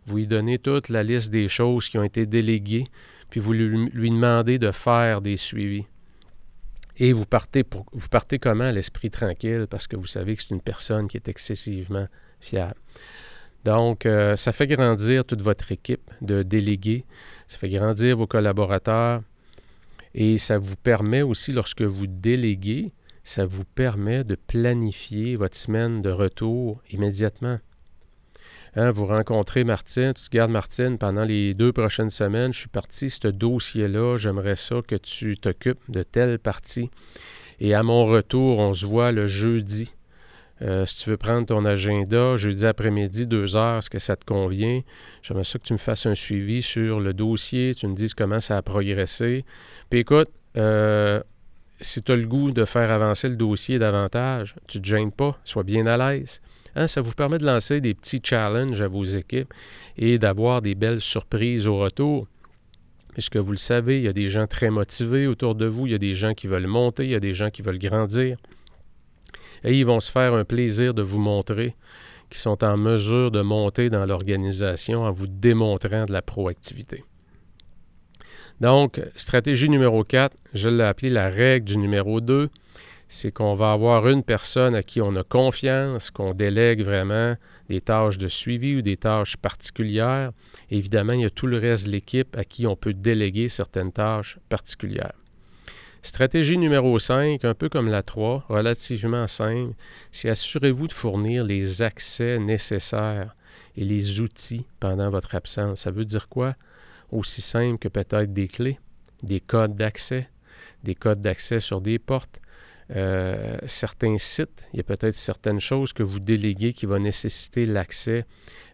[0.07, 2.87] vous lui donnez toute la liste des choses qui ont été déléguées,
[3.31, 5.87] puis vous lui, demandez de faire des suivis.
[6.97, 10.51] Et vous partez, pour, vous partez comment l'esprit tranquille parce que vous savez que c'est
[10.51, 12.07] une personne qui est excessivement
[12.39, 12.79] fiable.
[13.65, 17.05] Donc, euh, ça fait grandir toute votre équipe de délégués,
[17.47, 19.23] ça fait grandir vos collaborateurs
[20.15, 22.93] et ça vous permet aussi, lorsque vous déléguez,
[23.25, 27.59] ça vous permet de planifier votre semaine de retour immédiatement.
[28.75, 32.53] Hein, vous rencontrez Martine, tu te gardes Martine pendant les deux prochaines semaines.
[32.55, 36.91] Je suis parti, ce dossier-là, j'aimerais ça que tu t'occupes de telle partie.
[37.61, 39.93] Et à mon retour, on se voit le jeudi.
[40.63, 44.25] Euh, si tu veux prendre ton agenda, jeudi après-midi, deux heures, est-ce que ça te
[44.25, 44.83] convient?
[45.23, 48.41] J'aimerais ça que tu me fasses un suivi sur le dossier, tu me dises comment
[48.41, 49.45] ça a progressé.
[49.91, 51.21] Puis écoute, euh,
[51.81, 55.11] si tu as le goût de faire avancer le dossier davantage, tu ne te gênes
[55.11, 56.41] pas, sois bien à l'aise.
[56.77, 59.53] Hein, ça vous permet de lancer des petits challenges à vos équipes
[59.99, 62.29] et d'avoir des belles surprises au retour.
[63.13, 65.93] Puisque vous le savez, il y a des gens très motivés autour de vous, il
[65.93, 68.39] y a des gens qui veulent monter, il y a des gens qui veulent grandir.
[69.65, 71.77] Et ils vont se faire un plaisir de vous montrer
[72.31, 77.05] qu'ils sont en mesure de monter dans l'organisation en vous démontrant de la proactivité.
[78.61, 82.49] Donc, stratégie numéro 4, je l'ai appelée la règle du numéro 2,
[83.09, 87.37] c'est qu'on va avoir une personne à qui on a confiance, qu'on délègue vraiment
[87.69, 90.33] des tâches de suivi ou des tâches particulières.
[90.71, 93.93] évidemment, il y a tout le reste de l'équipe à qui on peut déléguer certaines
[93.93, 95.22] tâches particulières.
[96.05, 99.75] Stratégie numéro 5, un peu comme la 3, relativement simple,
[100.11, 103.37] c'est assurez-vous de fournir les accès nécessaires
[103.77, 105.83] et les outils pendant votre absence.
[105.83, 106.57] Ça veut dire quoi?
[107.13, 108.81] Aussi simple que peut-être des clés,
[109.23, 110.29] des codes d'accès,
[110.83, 112.41] des codes d'accès sur des portes,
[112.95, 117.65] euh, certains sites, il y a peut-être certaines choses que vous déléguez qui vont nécessiter
[117.65, 118.27] l'accès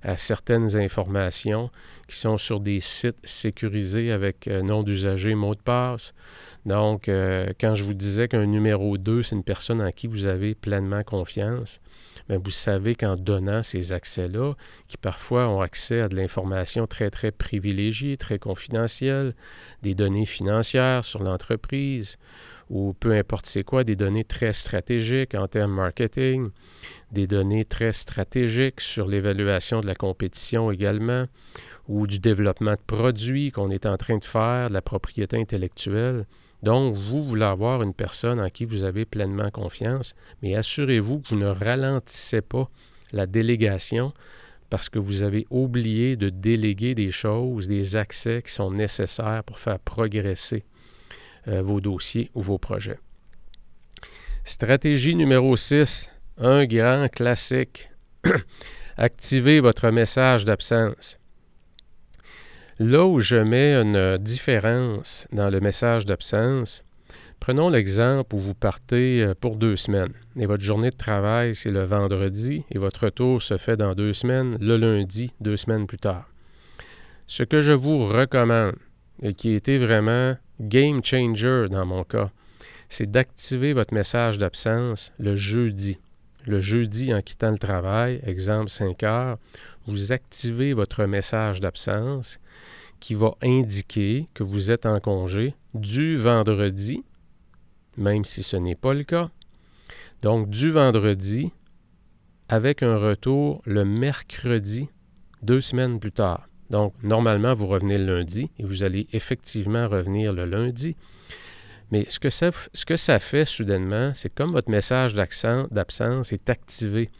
[0.02, 1.70] à certaines informations
[2.08, 6.14] qui sont sur des sites sécurisés avec euh, nom d'usager, mot de passe.
[6.66, 10.26] Donc, euh, quand je vous disais qu'un numéro 2, c'est une personne en qui vous
[10.26, 11.80] avez pleinement confiance,
[12.28, 14.54] bien, vous savez qu'en donnant ces accès-là,
[14.86, 19.34] qui parfois ont accès à de l'information très, très privilégiée, très confidentielle,
[19.82, 22.18] des données financières sur l'entreprise,
[22.70, 26.50] ou peu importe c'est quoi, des données très stratégiques en termes marketing,
[27.12, 31.26] des données très stratégiques sur l'évaluation de la compétition également,
[31.88, 36.26] ou du développement de produits qu'on est en train de faire, de la propriété intellectuelle.
[36.62, 41.28] Donc, vous voulez avoir une personne en qui vous avez pleinement confiance, mais assurez-vous que
[41.28, 42.68] vous ne ralentissez pas
[43.12, 44.12] la délégation
[44.68, 49.58] parce que vous avez oublié de déléguer des choses, des accès qui sont nécessaires pour
[49.58, 50.64] faire progresser
[51.48, 52.98] vos dossiers ou vos projets.
[54.44, 56.08] Stratégie numéro 6,
[56.38, 57.90] un grand classique.
[58.96, 61.18] Activez votre message d'absence.
[62.78, 66.82] Là où je mets une différence dans le message d'absence,
[67.40, 71.70] prenons l'exemple où vous partez euh, pour deux semaines et votre journée de travail, c'est
[71.70, 75.98] le vendredi et votre retour se fait dans deux semaines, le lundi, deux semaines plus
[75.98, 76.30] tard.
[77.26, 78.76] Ce que je vous recommande,
[79.22, 82.30] et qui était vraiment game changer dans mon cas,
[82.88, 85.98] c'est d'activer votre message d'absence le jeudi.
[86.46, 89.38] Le jeudi, en quittant le travail, exemple 5 heures,
[89.86, 92.38] vous activez votre message d'absence
[93.00, 97.04] qui va indiquer que vous êtes en congé du vendredi,
[97.96, 99.30] même si ce n'est pas le cas.
[100.22, 101.52] Donc, du vendredi,
[102.48, 104.88] avec un retour le mercredi,
[105.42, 106.47] deux semaines plus tard.
[106.70, 110.96] Donc, normalement, vous revenez le lundi et vous allez effectivement revenir le lundi.
[111.90, 117.10] Mais ce que ça, fait soudainement, c'est comme votre message d'absence est activé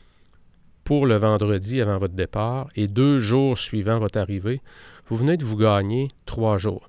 [0.85, 4.63] pour le vendredi avant votre départ et deux jours suivant votre arrivée,
[5.07, 6.89] vous venez de vous gagner trois jours.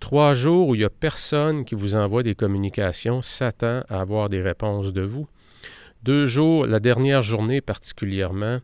[0.00, 4.28] Trois jours où il n'y a personne qui vous envoie des communications s'attend à avoir
[4.28, 5.28] des réponses de vous.
[6.02, 8.58] Deux jours, la dernière journée particulièrement,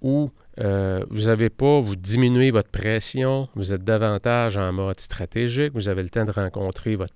[0.00, 5.72] où euh, vous n'avez pas, vous diminuez votre pression, vous êtes davantage en mode stratégique,
[5.74, 7.14] vous avez le temps de rencontrer votre,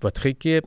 [0.00, 0.66] votre équipe,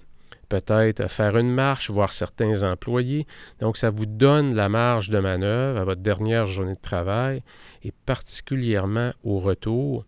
[0.49, 3.27] peut-être faire une marche, voir certains employés.
[3.59, 7.43] Donc, ça vous donne la marge de manœuvre à votre dernière journée de travail
[7.83, 10.03] et particulièrement au retour.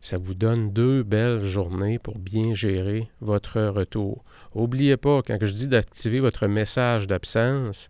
[0.00, 4.24] Ça vous donne deux belles journées pour bien gérer votre retour.
[4.54, 7.88] N'oubliez pas, quand je dis d'activer votre message d'absence,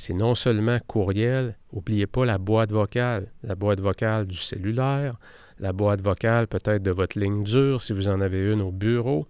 [0.00, 5.16] c'est non seulement courriel, n'oubliez pas la boîte vocale, la boîte vocale du cellulaire,
[5.58, 9.26] la boîte vocale peut-être de votre ligne dure si vous en avez une au bureau.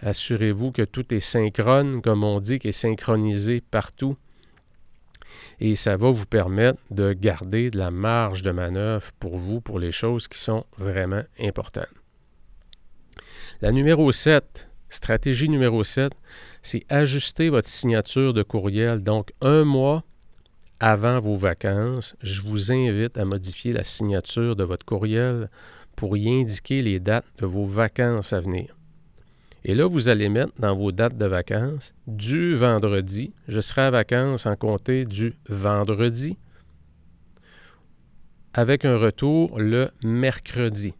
[0.00, 4.18] Assurez-vous que tout est synchrone, comme on dit, qui est synchronisé partout.
[5.60, 9.78] Et ça va vous permettre de garder de la marge de manœuvre pour vous, pour
[9.78, 11.94] les choses qui sont vraiment importantes.
[13.62, 16.12] La numéro 7, stratégie numéro 7,
[16.62, 19.02] c'est ajuster votre signature de courriel.
[19.02, 20.04] Donc, un mois
[20.80, 25.48] avant vos vacances, je vous invite à modifier la signature de votre courriel
[25.96, 28.76] pour y indiquer les dates de vos vacances à venir.
[29.64, 33.32] Et là, vous allez mettre dans vos dates de vacances du vendredi.
[33.46, 36.36] Je serai à vacances en compter du vendredi
[38.54, 40.94] avec un retour le mercredi.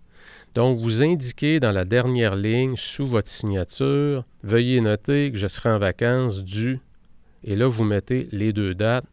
[0.55, 5.71] Donc, vous indiquez dans la dernière ligne sous votre signature, veuillez noter que je serai
[5.71, 6.79] en vacances du,
[7.45, 9.07] et là, vous mettez les deux dates,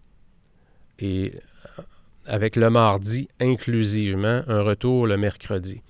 [0.99, 1.81] et euh,
[2.25, 5.81] avec le mardi inclusivement, un retour le mercredi.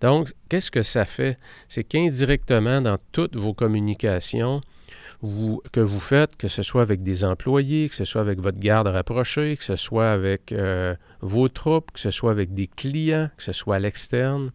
[0.00, 1.36] Donc, qu'est-ce que ça fait?
[1.68, 4.62] C'est qu'indirectement, dans toutes vos communications
[5.20, 8.86] que vous faites, que ce soit avec des employés, que ce soit avec votre garde
[8.86, 13.42] rapprochée, que ce soit avec euh, vos troupes, que ce soit avec des clients, que
[13.42, 14.50] ce soit à l'externe,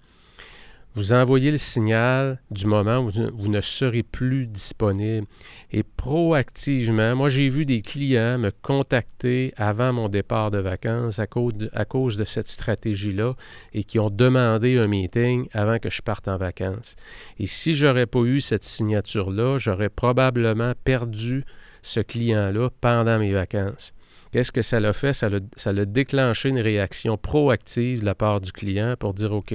[0.96, 5.28] vous envoyez le signal du moment où vous ne serez plus disponible.
[5.72, 11.28] Et proactivement, moi j'ai vu des clients me contacter avant mon départ de vacances à
[11.28, 13.36] cause de, cette stratégie-là
[13.74, 16.96] et qui ont demandé un meeting avant que je parte en vacances.
[17.40, 21.44] Et si je n'aurais pas eu cette signature-là, j'aurais probablement perdu
[21.82, 23.94] ce client-là pendant mes vacances.
[24.32, 25.14] Qu'est-ce que ça l'a fait?
[25.14, 29.54] Ça l'a déclenché une réaction proactive de la part du client pour dire OK,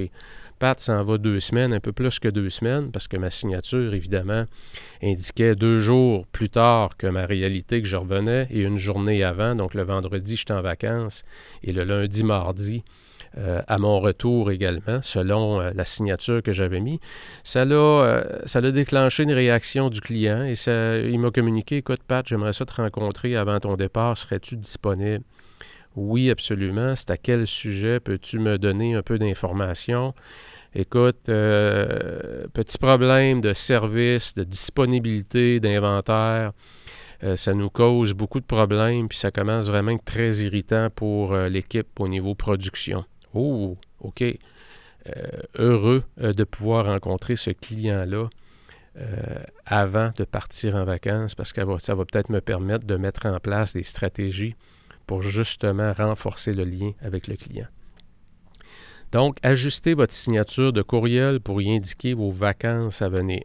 [0.61, 3.95] Pat s'en va deux semaines, un peu plus que deux semaines, parce que ma signature,
[3.95, 4.45] évidemment,
[5.03, 9.55] indiquait deux jours plus tard que ma réalité que je revenais et une journée avant.
[9.55, 11.23] Donc le vendredi, j'étais en vacances
[11.65, 12.85] et le lundi, mardi,
[13.39, 17.01] euh, à mon retour également, selon euh, la signature que j'avais mis.
[17.43, 22.03] Ça l'a, euh, ça déclenché une réaction du client et ça, il m'a communiqué Écoute,
[22.07, 24.19] Pat, j'aimerais ça te rencontrer avant ton départ.
[24.19, 25.25] Serais-tu disponible
[25.97, 26.95] oui, absolument.
[26.95, 30.15] C'est à quel sujet peux-tu me donner un peu d'informations?
[30.75, 36.53] Écoute, euh, petit problème de service, de disponibilité, d'inventaire.
[37.25, 40.89] Euh, ça nous cause beaucoup de problèmes, puis ça commence vraiment à être très irritant
[40.95, 43.05] pour euh, l'équipe au niveau production.
[43.35, 44.23] Oh, OK.
[45.59, 48.29] heureux de pouvoir rencontrer ce client-là
[49.65, 53.39] avant de partir en vacances parce que ça va peut-être me permettre de mettre en
[53.39, 54.57] place des stratégies
[55.11, 57.67] pour justement renforcer le lien avec le client.
[59.11, 63.43] Donc, ajustez votre signature de courriel pour y indiquer vos vacances à venir.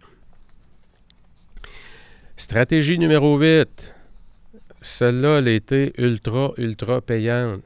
[2.37, 3.95] Stratégie numéro 8.
[4.83, 7.63] Celle-là, elle été ultra, ultra payante.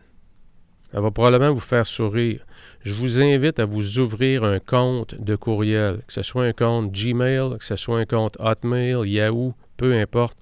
[0.93, 2.45] Elle va probablement vous faire sourire.
[2.83, 6.93] Je vous invite à vous ouvrir un compte de courriel, que ce soit un compte
[6.93, 10.37] Gmail, que ce soit un compte Hotmail, Yahoo, peu importe.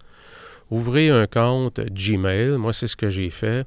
[0.70, 2.58] Ouvrez un compte Gmail.
[2.58, 3.66] Moi, c'est ce que j'ai fait.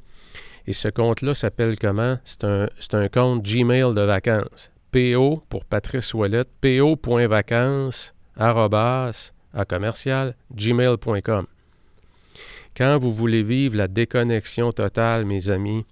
[0.67, 2.19] Et ce compte-là s'appelle comment?
[2.25, 4.71] C'est un, un, compte Gmail de vacances.
[4.93, 11.47] PO pour Patrice Ouellet, po.vacances, à commercial, gmail.com.
[12.77, 15.85] Quand vous voulez vivre la déconnexion totale, mes amis,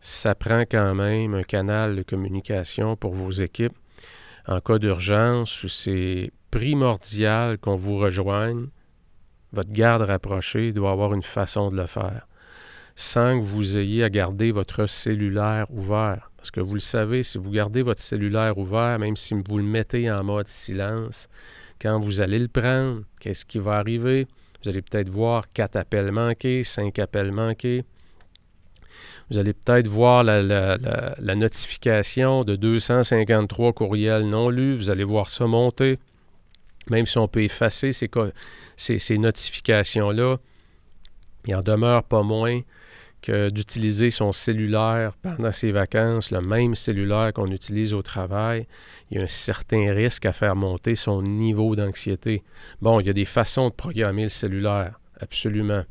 [0.00, 3.76] ça prend quand même un canal de communication pour vos équipes.
[4.46, 8.66] En cas d'urgence, c'est primordial qu'on vous rejoigne.
[9.52, 12.26] Votre garde rapprochée doit avoir une façon de le faire
[12.94, 16.30] sans que vous ayez à garder votre cellulaire ouvert.
[16.36, 19.64] Parce que vous le savez, si vous gardez votre cellulaire ouvert, même si vous le
[19.64, 21.28] mettez en mode silence,
[21.80, 24.26] quand vous allez le prendre, qu'est-ce qui va arriver?
[24.62, 27.84] Vous allez peut-être voir quatre appels manqués, cinq appels manqués.
[29.30, 30.76] Vous allez peut-être voir la,
[31.34, 34.76] notification de 253 courriels non lus.
[34.76, 35.98] Vous allez voir ça monter.
[36.90, 38.10] Même si on peut effacer ces,
[38.82, 40.36] ces notifications-là,
[41.46, 42.60] il en demeure pas moins
[43.22, 48.66] que d'utiliser son cellulaire pendant ses vacances, le même cellulaire qu'on utilise au travail,
[49.10, 52.42] il y a un certain risque à faire monter son niveau d'anxiété.
[52.80, 55.84] Bon, il y a des façons de programmer le cellulaire, absolument.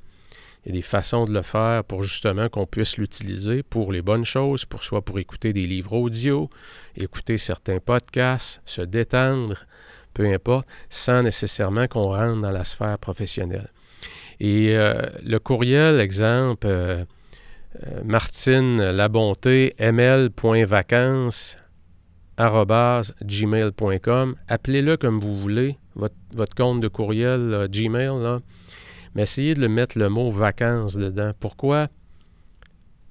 [0.65, 4.01] Il y a des façons de le faire pour justement qu'on puisse l'utiliser pour les
[4.01, 6.49] bonnes choses, pour soit pour écouter des livres audio,
[6.95, 9.65] écouter certains podcasts, se détendre,
[10.13, 13.69] peu importe, sans nécessairement qu'on rentre dans la sphère professionnelle.
[14.39, 17.05] Et euh, le courriel, exemple, euh,
[17.83, 19.75] euh, Martine Labonté,
[23.23, 24.35] gmail.com.
[24.47, 28.39] Appelez-le comme vous voulez, votre, compte de courriel Gmail,
[29.13, 31.33] mais essayez de le mettre le mot vacances dedans.
[31.39, 31.89] Pourquoi?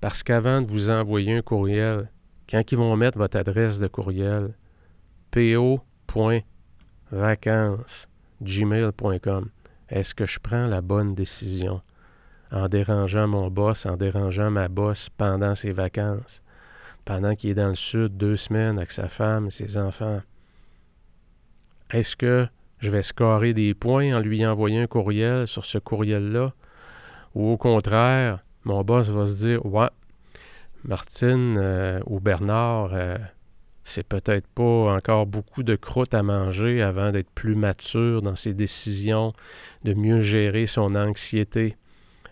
[0.01, 2.11] Parce qu'avant de vous envoyer un courriel,
[2.51, 4.55] quand ils vont mettre votre adresse de courriel,
[7.11, 9.49] po.vacances.gmail.com,
[9.88, 11.83] est-ce que je prends la bonne décision?
[12.53, 16.42] en dérangeant mon boss, en dérangeant ma boss pendant ses vacances,
[17.05, 20.20] pendant qu'il est dans le sud deux semaines avec sa femme et ses enfants.
[21.90, 22.46] Est-ce que
[22.79, 26.53] je vais scorer des points en lui envoyant un courriel sur ce courriel-là?
[27.35, 29.90] Ou au contraire, mon boss va se dire Ouais,
[30.85, 33.19] Martine euh, ou Bernard, euh,
[33.85, 38.54] c'est peut-être pas encore beaucoup de croûte à manger avant d'être plus mature dans ses
[38.54, 39.33] décisions,
[39.85, 41.76] de mieux gérer son anxiété.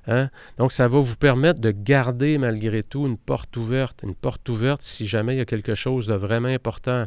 [0.07, 0.31] Hein?
[0.57, 4.83] Donc, ça va vous permettre de garder malgré tout une porte ouverte, une porte ouverte
[4.83, 7.07] si jamais il y a quelque chose de vraiment important.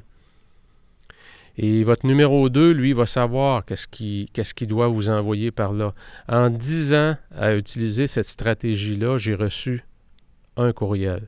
[1.57, 5.93] Et votre numéro 2, lui, va savoir qu'est-ce qu'il doit vous envoyer par là.
[6.27, 9.83] En 10 ans à utiliser cette stratégie-là, j'ai reçu
[10.55, 11.27] un courriel.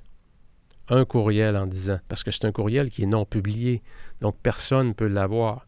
[0.90, 3.82] Un courriel en 10 ans, parce que c'est un courriel qui est non publié,
[4.22, 5.68] donc personne ne peut l'avoir.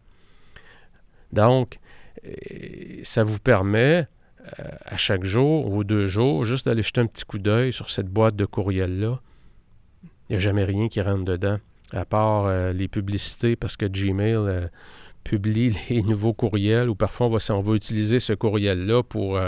[1.32, 1.80] Donc,
[2.26, 2.32] euh,
[3.04, 4.08] ça vous permet
[4.60, 7.90] euh, à chaque jour ou deux jours juste d'aller jeter un petit coup d'œil sur
[7.90, 9.20] cette boîte de courriel-là.
[10.30, 11.60] Il n'y a jamais rien qui rentre dedans,
[11.92, 14.70] à part euh, les publicités, parce que Gmail
[15.24, 19.40] publie les nouveaux courriels ou parfois on va, on va utiliser ce courriel-là pour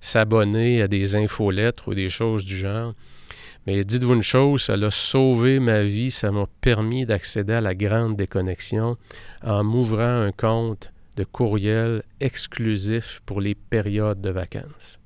[0.00, 2.94] s'abonner à des infolettres ou des choses du genre.
[3.66, 7.74] Mais dites-vous une chose, ça a sauvé ma vie, ça m'a permis d'accéder à la
[7.74, 8.96] grande déconnexion
[9.42, 14.98] en m'ouvrant un compte de courriel exclusif pour les périodes de vacances.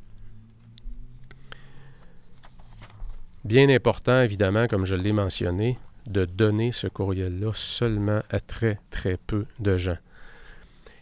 [3.44, 9.16] Bien important, évidemment, comme je l'ai mentionné, de donner ce courriel-là seulement à très, très
[9.16, 9.98] peu de gens.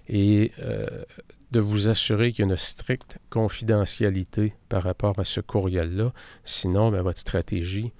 [0.08, 1.04] Et euh,
[1.52, 6.12] de vous assurer qu'il y a une stricte confidentialité par rapport à ce courriel-là.
[6.44, 7.92] Sinon, ben, votre stratégie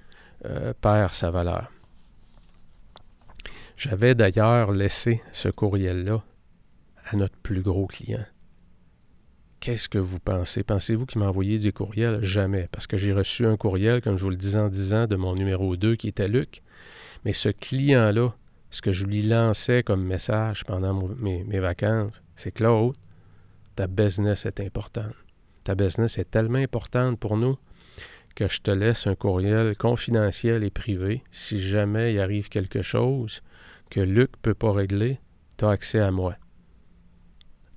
[0.46, 1.70] euh, perd sa valeur.
[3.76, 6.24] J'avais d'ailleurs laissé ce courriel-là
[7.05, 8.24] à notre plus gros client.
[9.61, 10.62] Qu'est-ce que vous pensez?
[10.62, 12.22] Pensez-vous qu'il m'a envoyé des courriels?
[12.22, 15.16] Jamais, parce que j'ai reçu un courriel, comme je vous le disais en disant, de
[15.16, 16.62] mon numéro 2 qui était Luc.
[17.24, 18.34] Mais ce client-là,
[18.70, 22.96] ce que je lui lançais comme message pendant mes, mes vacances, c'est Claude,
[23.82, 25.16] ta business est importante.
[25.64, 27.58] Ta business est tellement importante pour nous
[28.36, 31.24] que je te laisse un courriel confidentiel et privé.
[31.32, 33.42] Si jamais il arrive quelque chose
[33.90, 35.18] que Luc ne peut pas régler,
[35.56, 36.36] tu as accès à moi.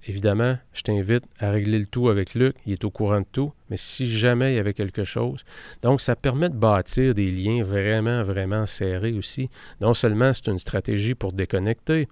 [0.07, 3.51] Évidemment, je t'invite à régler le tout avec Luc, il est au courant de tout,
[3.71, 5.43] mais si jamais il y avait quelque chose.
[5.81, 9.49] Donc, ça permet de bâtir des liens vraiment, vraiment serrés aussi.
[9.81, 12.07] Non seulement c'est une stratégie pour déconnecter,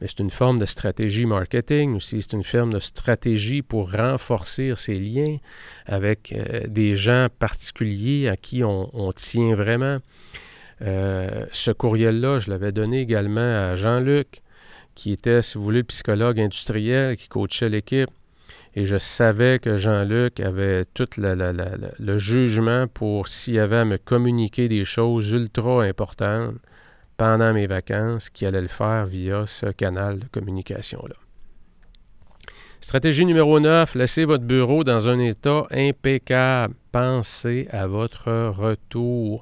[0.00, 4.72] mais c'est une forme de stratégie marketing aussi, c'est une forme de stratégie pour renforcer
[4.76, 5.38] ces liens
[5.86, 9.98] avec euh, des gens particuliers à qui on, tient vraiment.
[10.82, 13.40] Euh, ce courriel-là, je l'avais donné également
[13.70, 14.42] à Jean-Luc,
[14.94, 18.10] qui était, si vous voulez, le psychologue industriel qui coachait l'équipe.
[18.74, 24.68] Et je savais que Jean-Luc avait tout le jugement pour s'il avait à me communiquer
[24.68, 26.54] des choses ultra importantes
[27.18, 31.16] pendant mes vacances qui allait le faire via ce canal de communication-là.
[32.80, 36.74] Stratégie numéro 9, laissez votre bureau dans un état impeccable.
[36.92, 39.40] Pensez à votre retour.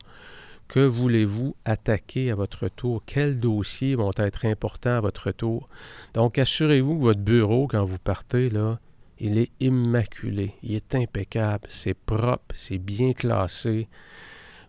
[0.69, 3.03] Que voulez-vous attaquer à votre retour?
[3.05, 5.69] Quels dossiers vont être importants à votre retour?
[6.15, 8.81] Donc, assurez-vous que votre bureau, quand vous partez, là,
[9.19, 13.87] il est immaculé, il est impeccable, c'est propre, c'est bien classé,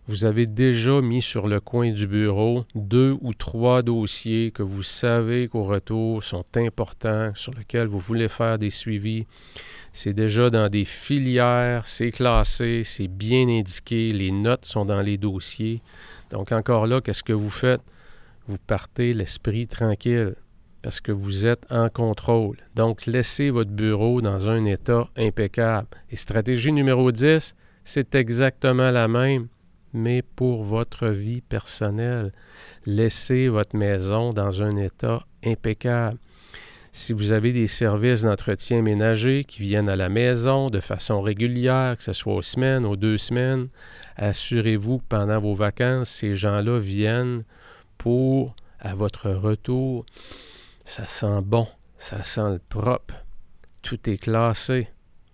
[0.08, 4.82] vous avez déjà mis sur le coin du bureau deux ou trois dossiers que vous
[4.82, 9.26] savez qu'au retour sont importants, sur lesquels vous voulez faire des suivis.
[9.92, 15.18] C'est déjà dans des filières, c'est classé, c'est bien indiqué, les notes sont dans les
[15.18, 15.82] dossiers.
[16.30, 17.82] Donc encore là, qu'est-ce que vous faites?
[18.46, 20.36] Vous partez l'esprit tranquille
[20.80, 22.56] parce que vous êtes en contrôle.
[22.74, 25.88] Donc laissez votre bureau dans un état impeccable.
[26.10, 27.54] Et stratégie numéro 10,
[27.84, 29.48] c'est exactement la même
[29.92, 32.32] mais pour votre vie personnelle.
[32.86, 36.18] Laissez votre maison dans un état impeccable.
[36.92, 41.96] Si vous avez des services d'entretien ménager qui viennent à la maison de façon régulière,
[41.96, 43.68] que ce soit aux semaines, aux deux semaines,
[44.16, 47.44] assurez-vous que pendant vos vacances, ces gens-là viennent
[47.98, 50.06] pour, à votre retour,
[50.84, 51.68] ça sent bon,
[51.98, 53.14] ça sent le propre,
[53.82, 54.88] tout est classé,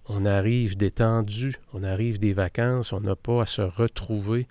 [0.06, 4.46] on arrive détendu, on arrive des vacances, on n'a pas à se retrouver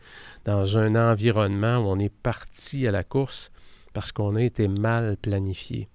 [0.45, 3.51] dans un environnement où on est parti à la course
[3.93, 5.87] parce qu'on a été mal planifié.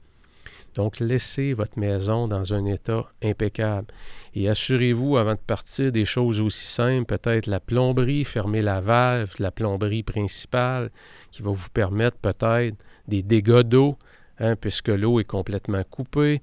[0.74, 3.88] Donc, laissez votre maison dans un état impeccable
[4.34, 9.34] et assurez-vous avant de partir des choses aussi simples, peut-être la plomberie, fermer la valve,
[9.40, 10.90] la plomberie principale
[11.32, 12.76] qui va vous permettre peut-être
[13.08, 13.98] des dégâts d'eau
[14.40, 16.42] Hein, puisque l'eau est complètement coupée.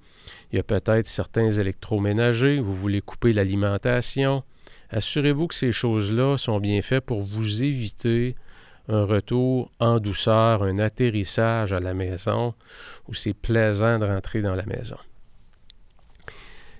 [0.51, 4.43] Il y a peut-être certains électroménagers, vous voulez couper l'alimentation.
[4.89, 8.35] Assurez-vous que ces choses-là sont bien faites pour vous éviter
[8.87, 12.53] un retour en douceur, un atterrissage à la maison
[13.07, 14.97] où c'est plaisant de rentrer dans la maison.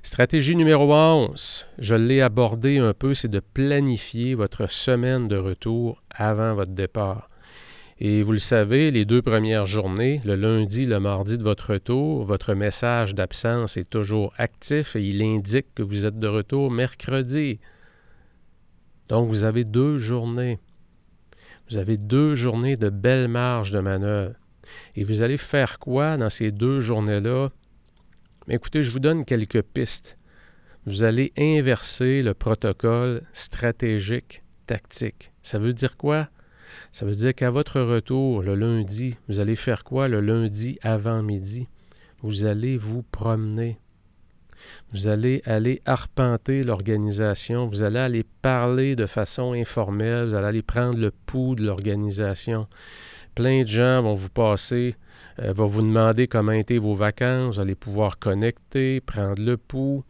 [0.04, 6.04] Stratégie numéro 11, je l'ai abordé un peu, c'est de planifier votre semaine de retour
[6.12, 7.28] avant votre départ.
[7.98, 12.26] Et vous le savez, les deux premières journées, le lundi, le mardi de votre retour,
[12.26, 17.60] votre message d'absence est toujours actif et il indique que vous êtes de retour mercredi.
[19.08, 20.60] Donc vous avez deux journées.
[21.70, 24.36] Vous avez deux journées de belle marge de manœuvre.
[24.98, 27.50] Et vous allez faire quoi dans ces deux journées-là?
[28.50, 30.18] Écoutez, je vous donne quelques pistes.
[30.86, 35.32] Vous allez inverser le protocole stratégique tactique.
[35.42, 36.28] Ça veut dire quoi?
[36.92, 41.22] Ça veut dire qu'à votre retour le lundi, vous allez faire quoi le lundi avant
[41.22, 41.68] midi?
[42.22, 43.78] Vous allez vous promener.
[44.92, 50.62] Vous allez aller arpenter l'organisation, vous allez aller parler de façon informelle, vous allez aller
[50.62, 52.68] prendre le pouls de l'organisation.
[53.36, 54.96] Plein de gens vont vous passer,
[55.40, 60.04] euh, vont vous demander comment étaient vos vacances, vous allez pouvoir connecter, prendre le pouls,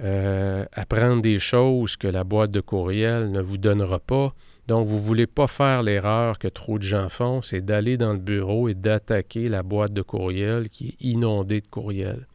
[0.00, 4.34] euh, apprendre des choses que la boîte de courriel ne vous donnera pas.
[4.68, 8.12] Donc, vous ne voulez pas faire l'erreur que trop de gens font, c'est d'aller dans
[8.12, 12.26] le bureau et d'attaquer la boîte de courriel qui est inondée de courriels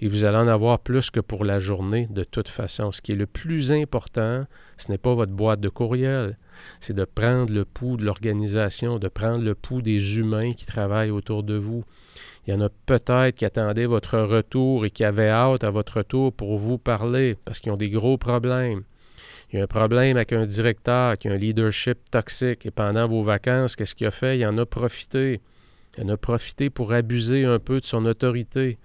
[0.00, 2.90] et vous allez en avoir plus que pour la journée de toute façon.
[2.90, 4.46] Ce qui est le plus important,
[4.78, 6.38] ce n'est pas votre boîte de courriel,
[6.80, 11.10] c'est de prendre le pouls de l'organisation, de prendre le pouls des humains qui travaillent
[11.10, 11.84] autour de vous.
[12.46, 15.98] Il y en a peut-être qui attendaient votre retour et qui avaient hâte à votre
[15.98, 18.82] retour pour vous parler parce qu'ils ont des gros problèmes.
[19.52, 23.08] Il y a un problème avec un directeur qui a un leadership toxique et pendant
[23.08, 24.38] vos vacances, qu'est-ce qu'il a fait?
[24.38, 25.40] Il en a profité.
[25.98, 28.78] Il en a profité pour abuser un peu de son autorité.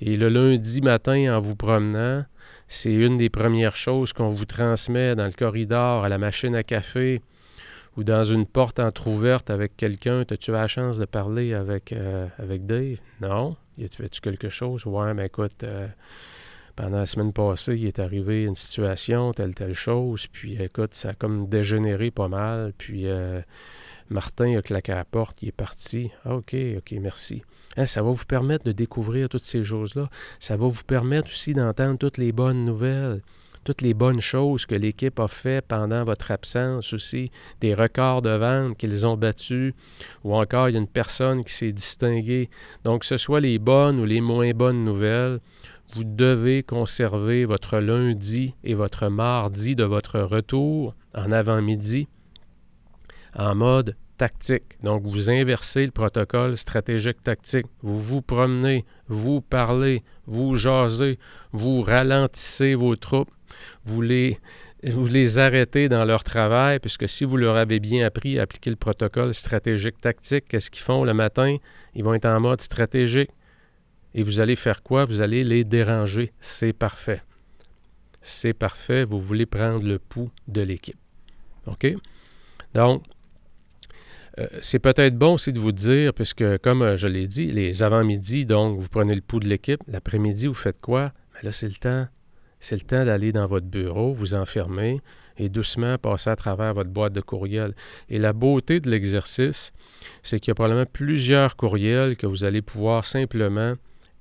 [0.00, 2.24] Et le lundi matin, en vous promenant,
[2.66, 6.62] c'est une des premières choses qu'on vous transmet dans le corridor, à la machine à
[6.62, 7.20] café
[7.98, 10.22] ou dans une porte entr'ouverte avec quelqu'un.
[10.22, 12.98] As-tu la chance de parler avec, euh, avec Dave?
[13.20, 13.56] Non?
[13.76, 14.86] Y tu quelque chose?
[14.86, 15.88] Ouais, mais écoute, euh,
[16.80, 20.26] pendant la semaine passée, il est arrivé une situation, telle, telle chose.
[20.28, 22.72] Puis écoute, ça a comme dégénéré pas mal.
[22.78, 23.42] Puis euh,
[24.08, 26.10] Martin a claqué à la porte, il est parti.
[26.24, 27.42] Ah, OK, OK, merci.
[27.76, 30.08] Hein, ça va vous permettre de découvrir toutes ces choses-là.
[30.38, 33.20] Ça va vous permettre aussi d'entendre toutes les bonnes nouvelles,
[33.64, 38.30] toutes les bonnes choses que l'équipe a fait pendant votre absence aussi, des records de
[38.30, 39.74] vente qu'ils ont battus,
[40.24, 42.48] ou encore il y a une personne qui s'est distinguée.
[42.84, 45.40] Donc, que ce soit les bonnes ou les moins bonnes nouvelles,
[45.92, 52.08] vous devez conserver votre lundi et votre mardi de votre retour en avant-midi
[53.34, 54.76] en mode tactique.
[54.82, 57.66] Donc, vous inversez le protocole stratégique tactique.
[57.82, 61.18] Vous vous promenez, vous parlez, vous jasez,
[61.52, 63.30] vous ralentissez vos troupes,
[63.84, 64.38] vous les,
[65.38, 69.32] arrêtez dans leur travail, puisque si vous leur avez bien appris à appliquer le protocole
[69.32, 71.56] stratégique tactique, qu'est-ce qu'ils font le matin?
[71.94, 73.30] Ils vont être en mode stratégique.
[74.14, 75.04] Et vous allez faire quoi?
[75.04, 76.32] Vous allez les déranger.
[76.40, 77.22] C'est parfait.
[78.22, 79.04] C'est parfait.
[79.04, 80.98] Vous voulez prendre le pouls de l'équipe.
[81.66, 81.94] OK?
[82.74, 83.02] Donc,
[84.38, 87.82] euh, c'est peut-être bon aussi de vous dire, puisque comme euh, je l'ai dit, les
[87.82, 91.12] avant-midi, donc vous prenez le pouls de l'équipe, l'après-midi, vous faites quoi?
[91.34, 92.06] Mais là, c'est le temps.
[92.60, 95.00] C'est le temps d'aller dans votre bureau, vous enfermer
[95.38, 97.74] et doucement passer à travers votre boîte de courriel.
[98.10, 99.72] Et la beauté de l'exercice,
[100.22, 103.74] c'est qu'il y a probablement plusieurs courriels que vous allez pouvoir simplement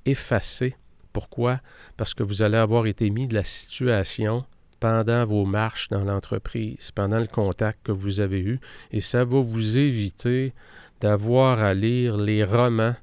[0.06, 0.76] effacer.
[1.14, 1.60] Pourquoi?
[1.98, 4.46] Parce que vous allez avoir été mis de la situation
[4.80, 8.60] pendant vos marches dans l'entreprise, pendant le contact que vous avez eu,
[8.92, 10.54] et ça va vous éviter
[11.02, 12.96] d'avoir à lire les romans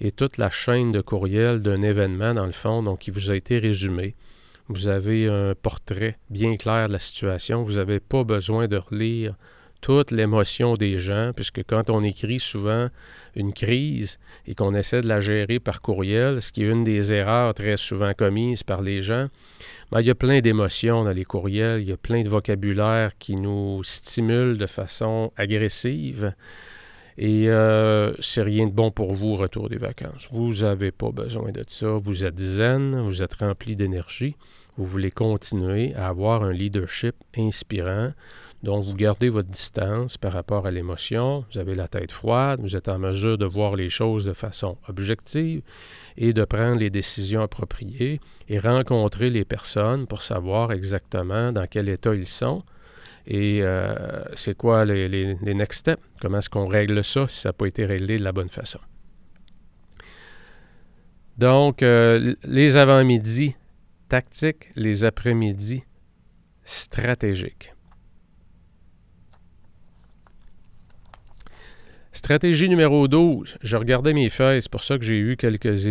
[0.00, 3.36] et toute la chaîne de courriel d'un événement, dans le fond, donc qui vous a
[3.36, 4.14] été résumé.
[4.68, 7.62] Vous avez un portrait bien clair de la situation.
[7.62, 9.36] Vous n'avez pas besoin de relire
[9.82, 12.86] toute l'émotion des gens, puisque quand on écrit souvent
[13.34, 17.12] une crise et qu'on essaie de la gérer par courriel, ce qui est une des
[17.12, 19.26] erreurs très souvent commises par les gens,
[19.90, 23.10] ben, il y a plein d'émotions dans les courriels, il y a plein de vocabulaire
[23.18, 26.32] qui nous stimule de façon agressive.
[27.18, 30.28] Et euh, c'est rien de bon pour vous au retour des vacances.
[30.30, 31.98] Vous n'avez pas besoin de ça.
[32.02, 34.36] Vous êtes zen, vous êtes rempli d'énergie.
[34.78, 38.12] Vous voulez continuer à avoir un leadership inspirant.
[38.62, 42.76] Donc, vous gardez votre distance par rapport à l'émotion, vous avez la tête froide, vous
[42.76, 45.62] êtes en mesure de voir les choses de façon objective
[46.16, 51.88] et de prendre les décisions appropriées et rencontrer les personnes pour savoir exactement dans quel
[51.88, 52.62] état ils sont
[53.26, 57.52] et euh, c'est quoi les, next steps, comment est-ce qu'on règle ça si ça n'a
[57.52, 58.80] pas été réglé de la bonne façon?
[61.38, 63.56] Donc, euh, les avant-midi
[64.08, 65.84] tactiques, les après-midi
[66.64, 67.71] stratégiques.
[72.12, 73.56] Stratégie numéro 12.
[73.62, 75.88] Je regardais mes feuilles, c'est pour ça que j'ai eu quelques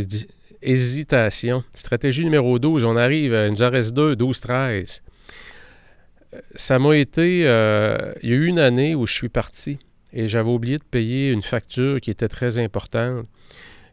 [0.61, 1.63] hésitations.
[1.73, 5.01] Stratégie numéro 12, on arrive, il nous en reste 2, 12, 13.
[6.55, 7.43] Ça m'a été.
[7.45, 9.79] Euh, il y a eu une année où je suis parti
[10.13, 13.25] et j'avais oublié de payer une facture qui était très importante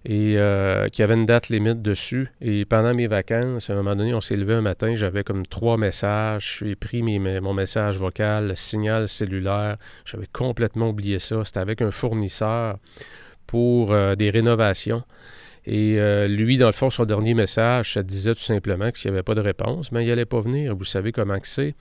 [0.05, 2.31] et euh, qui avait une date limite dessus.
[2.41, 5.47] Et pendant mes vacances, à un moment donné, on s'est levé un matin, j'avais comme
[5.47, 6.59] trois messages.
[6.61, 9.77] J'ai pris mon message vocal, le signal cellulaire.
[10.05, 11.45] J'avais complètement oublié ça.
[11.45, 12.79] C'était avec un fournisseur
[13.47, 15.03] pour euh, des rénovations.
[15.71, 19.11] Et euh, lui, dans le fond, son dernier message, ça disait tout simplement que s'il
[19.11, 20.75] n'y avait pas de réponse, mais ben, il n'allait pas venir.
[20.75, 21.75] Vous savez comment c'est.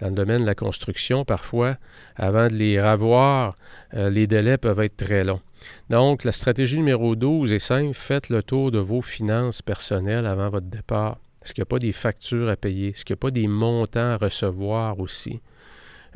[0.00, 1.76] Dans le domaine de la construction, parfois,
[2.16, 3.54] avant de les revoir,
[3.94, 5.40] euh, les délais peuvent être très longs.
[5.90, 7.94] Donc, la stratégie numéro 12 est simple.
[7.94, 11.18] Faites le tour de vos finances personnelles avant votre départ.
[11.42, 12.90] Est-ce qu'il n'y a pas des factures à payer?
[12.90, 15.40] Est-ce qu'il n'y a pas des montants à recevoir aussi?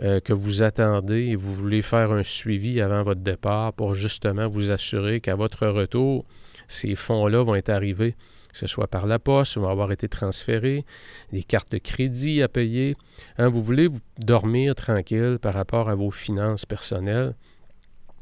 [0.01, 4.49] Euh, que vous attendez et vous voulez faire un suivi avant votre départ pour justement
[4.49, 6.25] vous assurer qu'à votre retour,
[6.67, 8.17] ces fonds-là vont être arrivés,
[8.51, 10.87] que ce soit par la poste, vont avoir été transférés,
[11.31, 12.97] des cartes de crédit à payer?
[13.37, 17.35] Hein, vous voulez dormir tranquille par rapport à vos finances personnelles?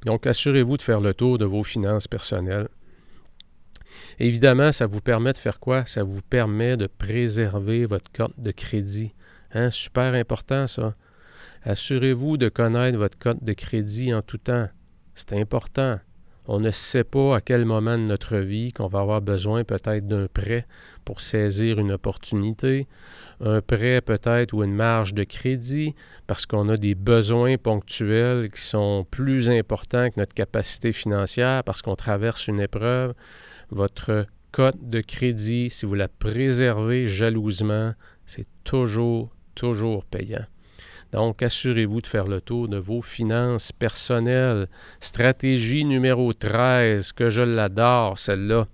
[0.05, 2.69] Donc, assurez-vous de faire le tour de vos finances personnelles.
[4.19, 5.87] Évidemment, ça vous permet de faire quoi?
[5.87, 9.15] Ça vous permet de préserver votre carte de crédit.
[9.53, 9.71] Hein?
[9.71, 10.95] Super important, ça.
[11.63, 14.69] Assurez-vous de connaître votre carte de crédit en tout temps.
[15.15, 15.99] C'est important.
[16.47, 20.09] On ne sait pas à quel moment de notre vie qu'on va avoir besoin peut-être
[20.09, 20.67] d'un prêt
[21.05, 22.89] pour saisir une opportunité,
[23.41, 25.95] un prêt peut-être ou une marge de crédit
[26.27, 31.83] parce qu'on a des besoins ponctuels qui sont plus importants que notre capacité financière parce
[31.83, 33.15] qu'on traverse une épreuve.
[33.71, 37.93] Votre cote de crédit, si vous la préservez jalousement,
[38.27, 40.45] c'est toujours, toujours payant.
[41.13, 44.69] Donc, assurez-vous de faire le tour de vos finances personnelles.
[45.01, 48.67] Stratégie numéro 13, que je l'adore, celle-là.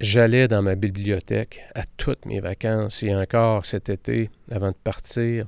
[0.00, 5.46] J'allais dans ma bibliothèque à toutes mes vacances et encore cet été, avant de partir,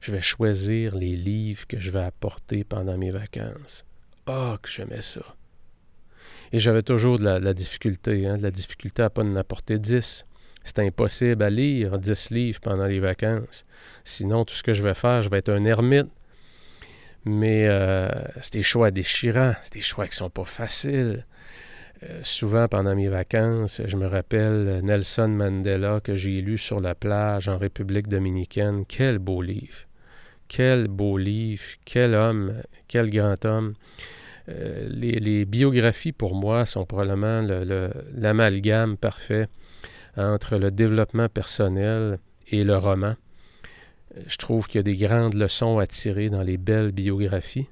[0.00, 3.84] je vais choisir les livres que je vais apporter pendant mes vacances.
[4.26, 5.20] Oh, que j'aimais ça.
[6.52, 9.78] Et j'avais toujours de la, difficulté, hein, de la difficulté à ne pas en apporter
[9.78, 10.24] 10.
[10.64, 13.64] C'est impossible à lire 10 livres pendant les vacances.
[14.04, 16.08] Sinon, tout ce que je vais faire, je vais être un ermite.
[17.26, 18.08] Mais euh,
[18.40, 21.26] c'est des choix déchirants, c'est des choix qui ne sont pas faciles.
[22.02, 26.94] Euh, souvent, pendant mes vacances, je me rappelle Nelson Mandela que j'ai lu sur la
[26.94, 28.84] plage en République dominicaine.
[28.86, 29.86] Quel beau livre!
[30.48, 31.62] Quel beau livre!
[31.84, 32.62] Quel homme!
[32.88, 33.74] Quel grand homme!
[34.48, 37.42] Euh, les, biographies, pour moi, sont probablement
[38.14, 39.48] l'amalgame parfait
[40.16, 42.18] entre le développement personnel
[42.50, 43.14] et le roman.
[44.26, 47.68] Je trouve qu'il y a des grandes leçons à tirer dans les belles biographies,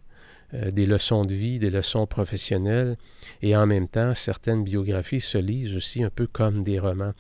[0.55, 2.96] euh, des leçons de vie, des leçons professionnelles,
[3.42, 7.12] et en même temps, certaines biographies se lisent aussi un peu comme des romans.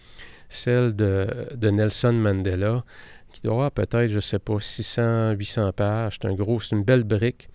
[0.48, 1.26] Celle de,
[1.70, 2.84] Nelson Mandela,
[3.32, 6.74] qui doit avoir peut-être, je ne sais pas, 600, 800 pages, c'est un gros, c'est
[6.74, 7.48] une belle brique.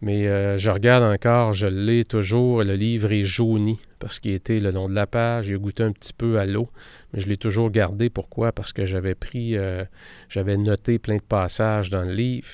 [0.00, 4.58] Mais euh, je regarde encore, je l'ai toujours, le livre est jauni parce qu'il était
[4.58, 6.68] le long de la page, il a goûté un petit peu à l'eau,
[7.12, 8.10] mais je l'ai toujours gardé.
[8.10, 8.50] Pourquoi?
[8.50, 9.84] Parce que j'avais pris, euh,
[10.28, 12.48] j'avais noté plein de passages dans le livre.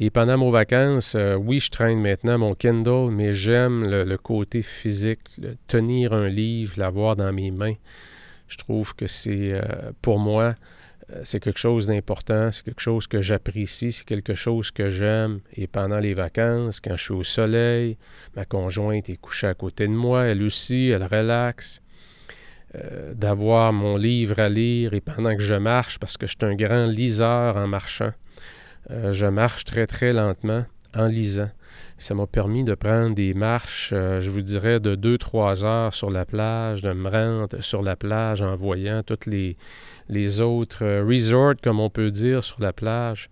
[0.00, 4.62] Et pendant mes vacances, euh, oui, je traîne maintenant mon Kindle, mais j'aime le, côté
[4.62, 5.20] physique,
[5.68, 7.74] tenir un livre, l'avoir dans mes mains.
[8.48, 9.60] Je trouve que c'est,
[10.02, 10.54] pour moi,
[11.12, 15.40] euh, c'est quelque chose d'important, c'est quelque chose que j'apprécie, c'est quelque chose que j'aime.
[15.56, 17.96] Et pendant les vacances, quand je suis au soleil,
[18.36, 21.80] ma conjointe est couchée à côté de moi, elle aussi, elle relaxe.
[22.76, 26.46] Euh, d'avoir mon livre à lire et pendant que je marche, parce que je suis
[26.46, 28.12] un grand liseur en marchant,
[28.90, 30.64] euh, je marche très très lentement
[30.94, 31.50] en lisant.
[31.98, 36.24] Ça m'a permis de prendre des marches, je vous dirais, de 2-3 heures sur la
[36.24, 39.56] plage, de me rendre sur la plage en voyant toutes les,
[40.10, 43.30] les autres euh, resorts, comme on peut dire, sur la plage,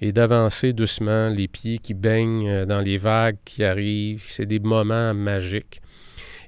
[0.00, 4.24] et d'avancer doucement, les pieds qui baignent euh, dans les vagues qui arrivent.
[4.26, 5.80] C'est des moments magiques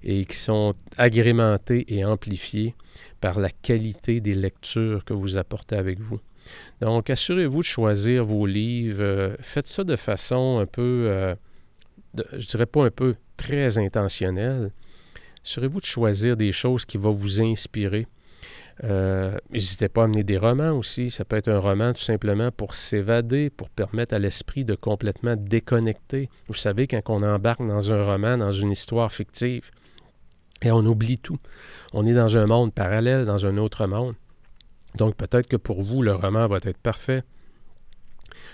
[0.03, 2.75] et qui sont agrémentés et amplifiés
[3.21, 6.21] par la qualité des lectures que vous apportez avec vous.
[6.81, 9.03] Donc, assurez-vous de choisir vos livres.
[9.03, 11.35] Euh, faites ça de façon un peu,
[12.33, 14.71] je dirais pas un peu, très intentionnelle.
[15.45, 18.07] Assurez-vous de choisir des choses qui vont vous inspirer
[18.85, 21.11] euh, n'hésitez pas à amener des romans aussi.
[21.11, 25.35] Ça peut être un roman tout simplement pour s'évader, pour permettre à l'esprit de complètement
[25.37, 26.29] déconnecter.
[26.49, 29.71] Vous savez, quand on embarque dans un roman, dans une histoire fictive,
[30.63, 31.39] et on oublie tout.
[31.93, 34.15] On est dans un monde parallèle, dans un autre monde.
[34.97, 37.23] Donc peut-être que pour vous, le roman va être parfait.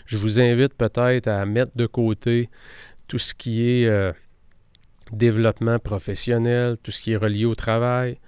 [0.06, 2.48] Je vous invite peut-être à mettre de côté
[3.08, 4.12] tout ce qui est euh,
[5.12, 8.18] développement professionnel, tout ce qui est relié au travail,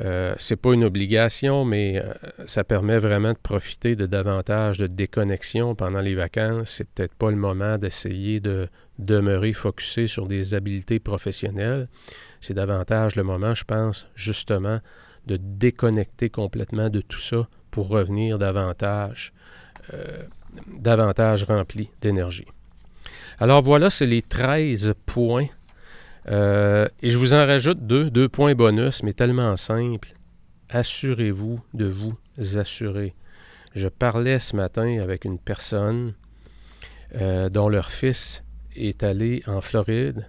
[0.00, 2.14] euh, c'est pas une obligation, mais euh,
[2.46, 6.70] ça permet vraiment de profiter de davantage de déconnexion pendant les vacances.
[6.70, 11.88] C'est peut-être pas le moment d'essayer de demeurer focusé sur des habiletés professionnelles.
[12.40, 14.78] C'est davantage le moment, je pense, justement,
[15.30, 19.32] de déconnecter complètement de tout ça pour revenir davantage,
[19.94, 20.24] euh,
[20.66, 22.48] davantage rempli d'énergie.
[23.38, 25.46] Alors voilà, c'est les 13 points
[26.28, 30.12] Euh, et je vous en rajoute deux, deux points bonus, mais tellement simples.
[30.68, 32.14] Assurez-vous de vous
[32.58, 33.14] assurer.
[33.74, 36.12] Je parlais ce matin avec une personne
[37.14, 38.44] euh, dont leur fils
[38.76, 40.28] est allé en Floride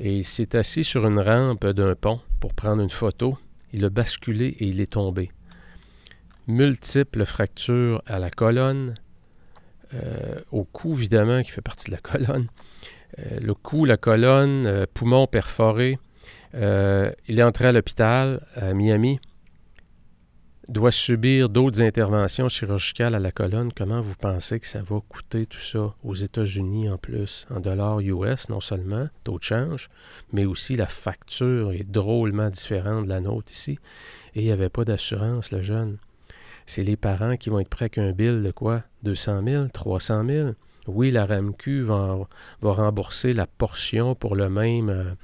[0.00, 3.38] et il s'est assis sur une rampe d'un pont pour prendre une photo.
[3.74, 5.32] Il a basculé et il est tombé.
[6.46, 8.94] Multiples fractures à la colonne,
[9.94, 12.46] euh, au cou évidemment qui fait partie de la colonne,
[13.18, 15.98] euh, le cou, la colonne, euh, poumon perforé.
[16.54, 19.18] il est entré à l'hôpital à Miami
[20.68, 25.46] doit subir d'autres interventions chirurgicales à la colonne, comment vous pensez que ça va coûter
[25.46, 29.90] tout ça aux États-Unis en plus, en dollars US non seulement, taux de change,
[30.32, 33.78] mais aussi la facture est drôlement différente de la nôtre ici.
[34.34, 35.98] Et il n'y avait pas d'assurance, le jeune.
[36.66, 38.82] C'est les parents qui vont être prêts qu'un bill de quoi?
[39.02, 40.50] 200 000, 300 000
[40.86, 42.18] Oui, la RAMQ va,
[42.62, 44.88] rembourser la portion pour le même.
[44.88, 45.14] Euh,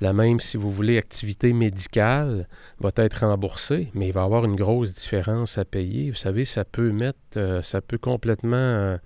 [0.00, 2.46] même, si vous voulez, activité médicale
[2.78, 6.10] va être remboursée, mais il va y avoir une grosse différence à payer.
[6.10, 8.96] Vous savez, ça peut mettre, euh, ça peut complètement euh,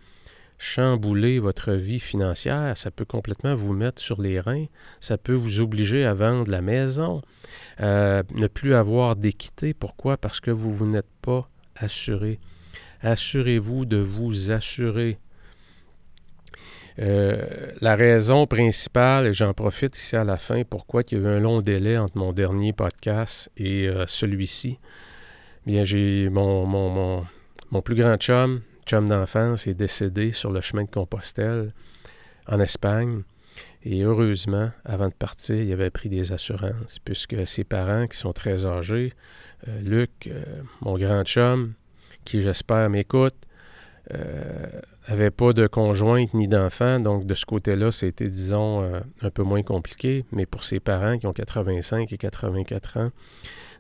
[0.59, 4.67] chambouler votre vie financière, ça peut complètement vous mettre sur les reins,
[5.01, 7.23] ça peut vous obliger à vendre la maison,
[7.81, 9.75] euh, ne plus avoir d'équité.
[9.75, 10.17] Pourquoi?
[10.17, 12.39] Parce que vous, vous n'êtes pas assuré.
[13.01, 15.19] Assurez-vous de vous assurer.
[16.99, 21.25] Euh, la raison principale, et j'en profite ici à la fin, pourquoi il y a
[21.25, 24.79] eu un long délai entre mon dernier podcast et euh, celui-ci,
[25.67, 27.25] bien j'ai mon,
[27.83, 31.73] plus grand chum, chum d'enfance, est décédé sur le chemin de Compostelle
[32.47, 33.23] en Espagne.
[33.85, 38.33] Et heureusement, avant de partir, il avait pris des assurances, puisque ses parents, qui sont
[38.33, 39.13] très âgés,
[39.67, 40.31] euh, Luc,
[40.83, 41.73] mon grand chum,
[42.25, 43.35] qui j'espère m'écoute,
[45.13, 49.43] n'avait pas de conjointe ni d'enfant, donc de ce côté-là, c'était, disons, euh, un peu
[49.43, 50.25] moins compliqué.
[50.33, 53.11] Mais pour ses parents qui ont 85 et 84 ans,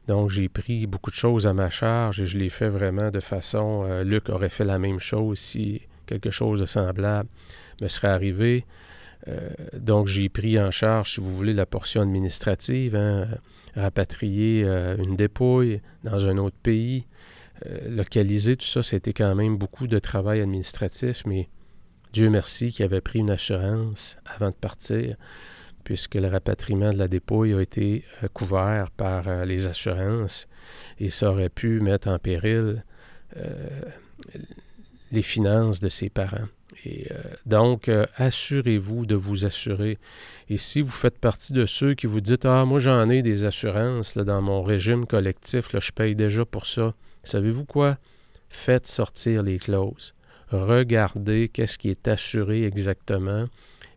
[0.09, 3.21] donc j'ai pris beaucoup de choses à ma charge et je l'ai fait vraiment de
[3.21, 3.85] façon.
[3.87, 7.29] Euh, Luc aurait fait la même chose si quelque chose de semblable
[7.81, 8.65] me serait arrivé.
[9.29, 13.29] Euh, donc j'ai pris en charge, si vous voulez, la portion administrative, hein,
[13.77, 14.65] rapatrier
[14.99, 17.07] une dépouille dans un autre pays,
[17.89, 21.49] localiser tout ça, c'était quand même beaucoup de travail administratif, mais
[22.13, 25.17] Dieu merci qu'il avait pris une assurance avant de partir,
[25.85, 30.47] puisque le rapatriement de la dépouille a été euh, couvert par euh, les assurances
[30.99, 32.85] et ça aurait pu mettre en péril
[35.11, 36.49] les finances de ses parents.
[36.85, 37.09] Et
[37.47, 39.99] donc, assurez-vous de vous assurer.
[40.51, 43.45] Et si vous faites partie de ceux qui vous dites Ah, moi j'en ai des
[43.45, 46.95] assurances là, dans mon régime collectif, là, je paye déjà pour ça.
[47.25, 47.99] Savez-vous quoi?
[48.49, 50.15] Faites sortir les clauses.
[50.51, 53.47] Regardez qu'est-ce qui est assuré exactement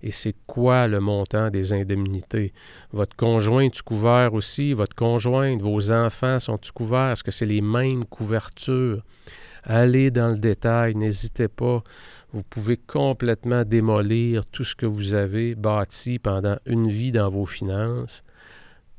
[0.05, 2.53] et c'est quoi le montant des indemnités.
[2.91, 4.73] Votre conjoint est couvert aussi?
[4.73, 7.11] Votre conjointe, vos enfants sont-ils couverts?
[7.11, 9.03] Est-ce que c'est les mêmes couvertures?
[9.63, 11.81] Allez dans le détail, n'hésitez pas.
[12.33, 17.47] Vous pouvez complètement démolir tout ce que vous avez bâti pendant une vie dans vos
[17.47, 18.23] finances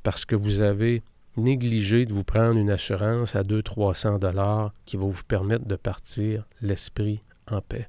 [0.03, 1.03] parce que vous avez
[1.37, 6.45] négligez de vous prendre une assurance à 200-300 dollars qui va vous permettre de partir
[6.61, 7.89] l'esprit en paix.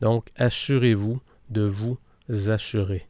[0.00, 1.20] Donc, assurez-vous
[1.50, 1.98] de vous
[2.48, 3.06] assurer.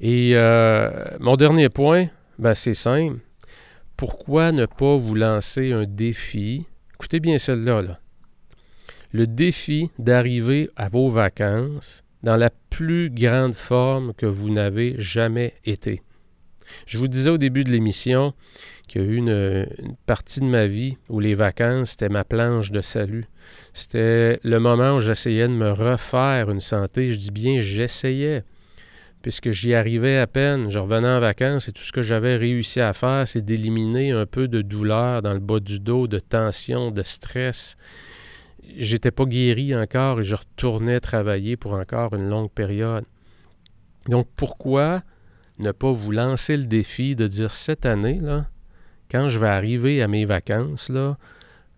[0.00, 2.08] Et euh, mon dernier point,
[2.38, 3.18] ben, c'est simple.
[3.96, 6.64] Pourquoi ne pas vous lancer un défi?
[6.94, 7.82] Écoutez bien celle-là.
[7.82, 8.00] Là.
[9.12, 15.54] Le défi d'arriver à vos vacances dans la plus grande forme que vous n'avez jamais
[15.64, 16.00] été.
[16.86, 18.34] Je vous disais au début de l'émission
[18.88, 19.66] qu'il y a eu une,
[20.06, 23.26] partie de ma vie où les vacances, c'était ma planche de salut.
[23.72, 27.12] C'était le moment où j'essayais de me refaire une santé.
[27.12, 28.42] Je dis bien j'essayais,
[29.22, 30.70] puisque j'y arrivais à peine.
[30.70, 34.26] Je revenais en vacances et tout ce que j'avais réussi à faire, c'est d'éliminer un
[34.26, 37.76] peu de douleur dans le bas du dos, de tension, de stress.
[38.76, 43.04] J'étais pas guéri encore et je retournais travailler pour encore une longue période.
[44.08, 45.02] Donc pourquoi
[45.60, 48.46] ne pas vous lancer le défi de dire cette année, là,
[49.10, 51.18] quand je vais arriver à mes vacances, là,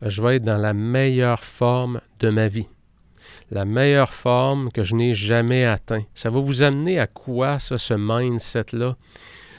[0.03, 2.69] je vais être dans la meilleure forme de ma vie.
[3.51, 6.05] La meilleure forme que je n'ai jamais atteint.
[6.15, 8.97] Ça va vous amener à quoi, ça, ce mindset-là?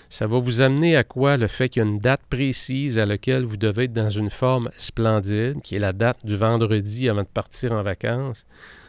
[0.09, 3.05] Ça va vous amener à quoi le fait qu'il y a une date précise à
[3.05, 7.23] laquelle vous devez être dans une forme splendide, qui est la date du vendredi avant
[7.23, 8.45] de partir en vacances?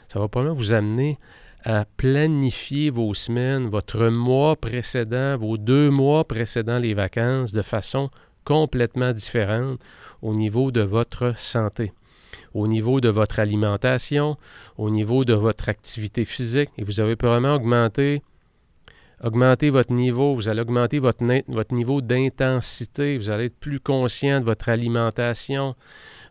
[0.09, 1.19] Ça va probablement vous amener
[1.65, 8.11] à planifier vos semaines, votre mois précédent, vos deux mois précédant les vacances de façon
[8.45, 9.81] complètement différente
[10.21, 11.93] au niveau de votre santé.
[12.53, 14.37] au niveau de votre alimentation,
[14.79, 18.23] au niveau de votre activité physique, et vous avez probablement augmenté,
[19.23, 24.45] augmenté votre niveau, vous allez augmenter votre niveau d'intensité, vous allez être plus conscient de
[24.45, 25.75] votre alimentation,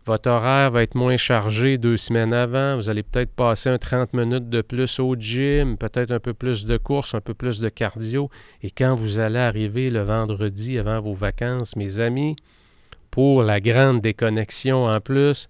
[0.05, 2.75] votre horaire va être moins chargé deux semaines avant.
[2.75, 6.65] Vous allez peut-être passer un 30 minutes de plus au gym, peut-être un peu plus
[6.65, 8.29] de course, un peu plus de cardio.
[8.61, 12.35] Et quand vous allez arriver le vendredi avant vos vacances, mes amis,
[13.11, 15.47] pour la grande déconnexion en plus,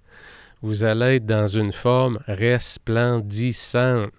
[0.61, 4.11] vous allez être dans une forme resplendissante.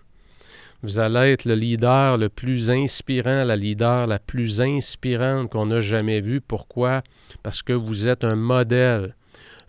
[0.83, 5.81] Vous allez être le leader le plus inspirant, la leader la plus inspirante qu'on a
[5.81, 6.41] jamais vue.
[6.41, 7.03] Pourquoi?
[7.43, 9.15] Parce que vous êtes un modèle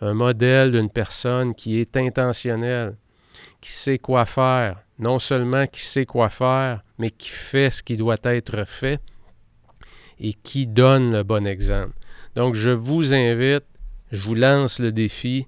[0.02, 2.96] un modèle d'une personne qui est intentionnelle,
[3.62, 7.98] qui sait quoi faire, non seulement qui sait quoi faire, mais qui fait ce qui
[7.98, 9.02] doit être fait
[10.20, 11.94] et qui donne le bon exemple.
[12.36, 13.66] Donc, je vous invite,
[14.12, 15.48] je vous lance le défi.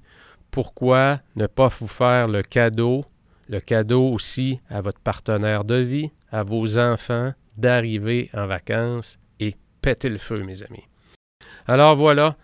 [0.52, 3.06] Pourquoi ne pas vous faire le cadeau,
[3.50, 9.56] le cadeau aussi à votre partenaire de vie, à vos enfants, d'arriver en vacances et
[9.82, 10.84] péter le feu, mes amis.
[11.66, 12.38] Alors voilà,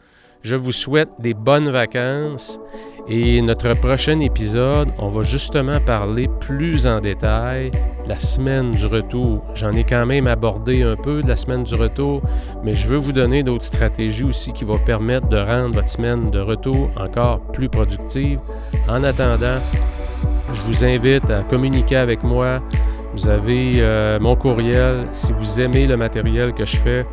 [0.44, 2.60] je vous souhaite des bonnes vacances
[3.08, 8.86] et notre prochain épisode, on va justement parler plus en détail de la semaine du
[8.86, 9.44] retour.
[9.56, 12.22] J'en ai quand même abordé un peu de la semaine du retour,
[12.64, 16.30] mais je veux vous donner d'autres stratégies aussi qui vont permettre de rendre votre semaine
[16.30, 18.39] de retour encore plus productive.
[18.89, 19.60] En attendant,
[20.54, 22.62] je vous invite à communiquer avec moi.
[23.14, 25.08] Vous avez euh, mon courriel.
[25.14, 27.06] Si vous aimez le matériel que je fais,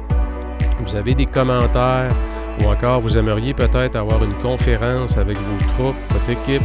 [0.85, 2.15] vous avez des commentaires
[2.61, 6.63] ou encore vous aimeriez peut-être avoir une conférence avec vos troupes, votre équipe,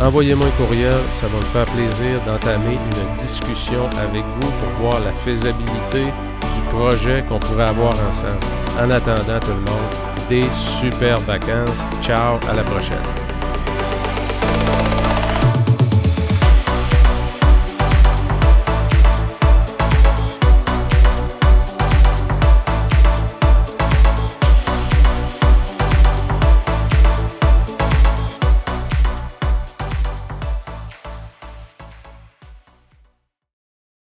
[0.00, 5.00] envoyez-moi un courriel, ça va me faire plaisir d'entamer une discussion avec vous pour voir
[5.04, 8.38] la faisabilité du projet qu'on pourrait avoir ensemble.
[8.80, 10.44] En attendant tout le monde, des
[10.80, 11.84] super vacances.
[12.02, 13.31] Ciao, à la prochaine.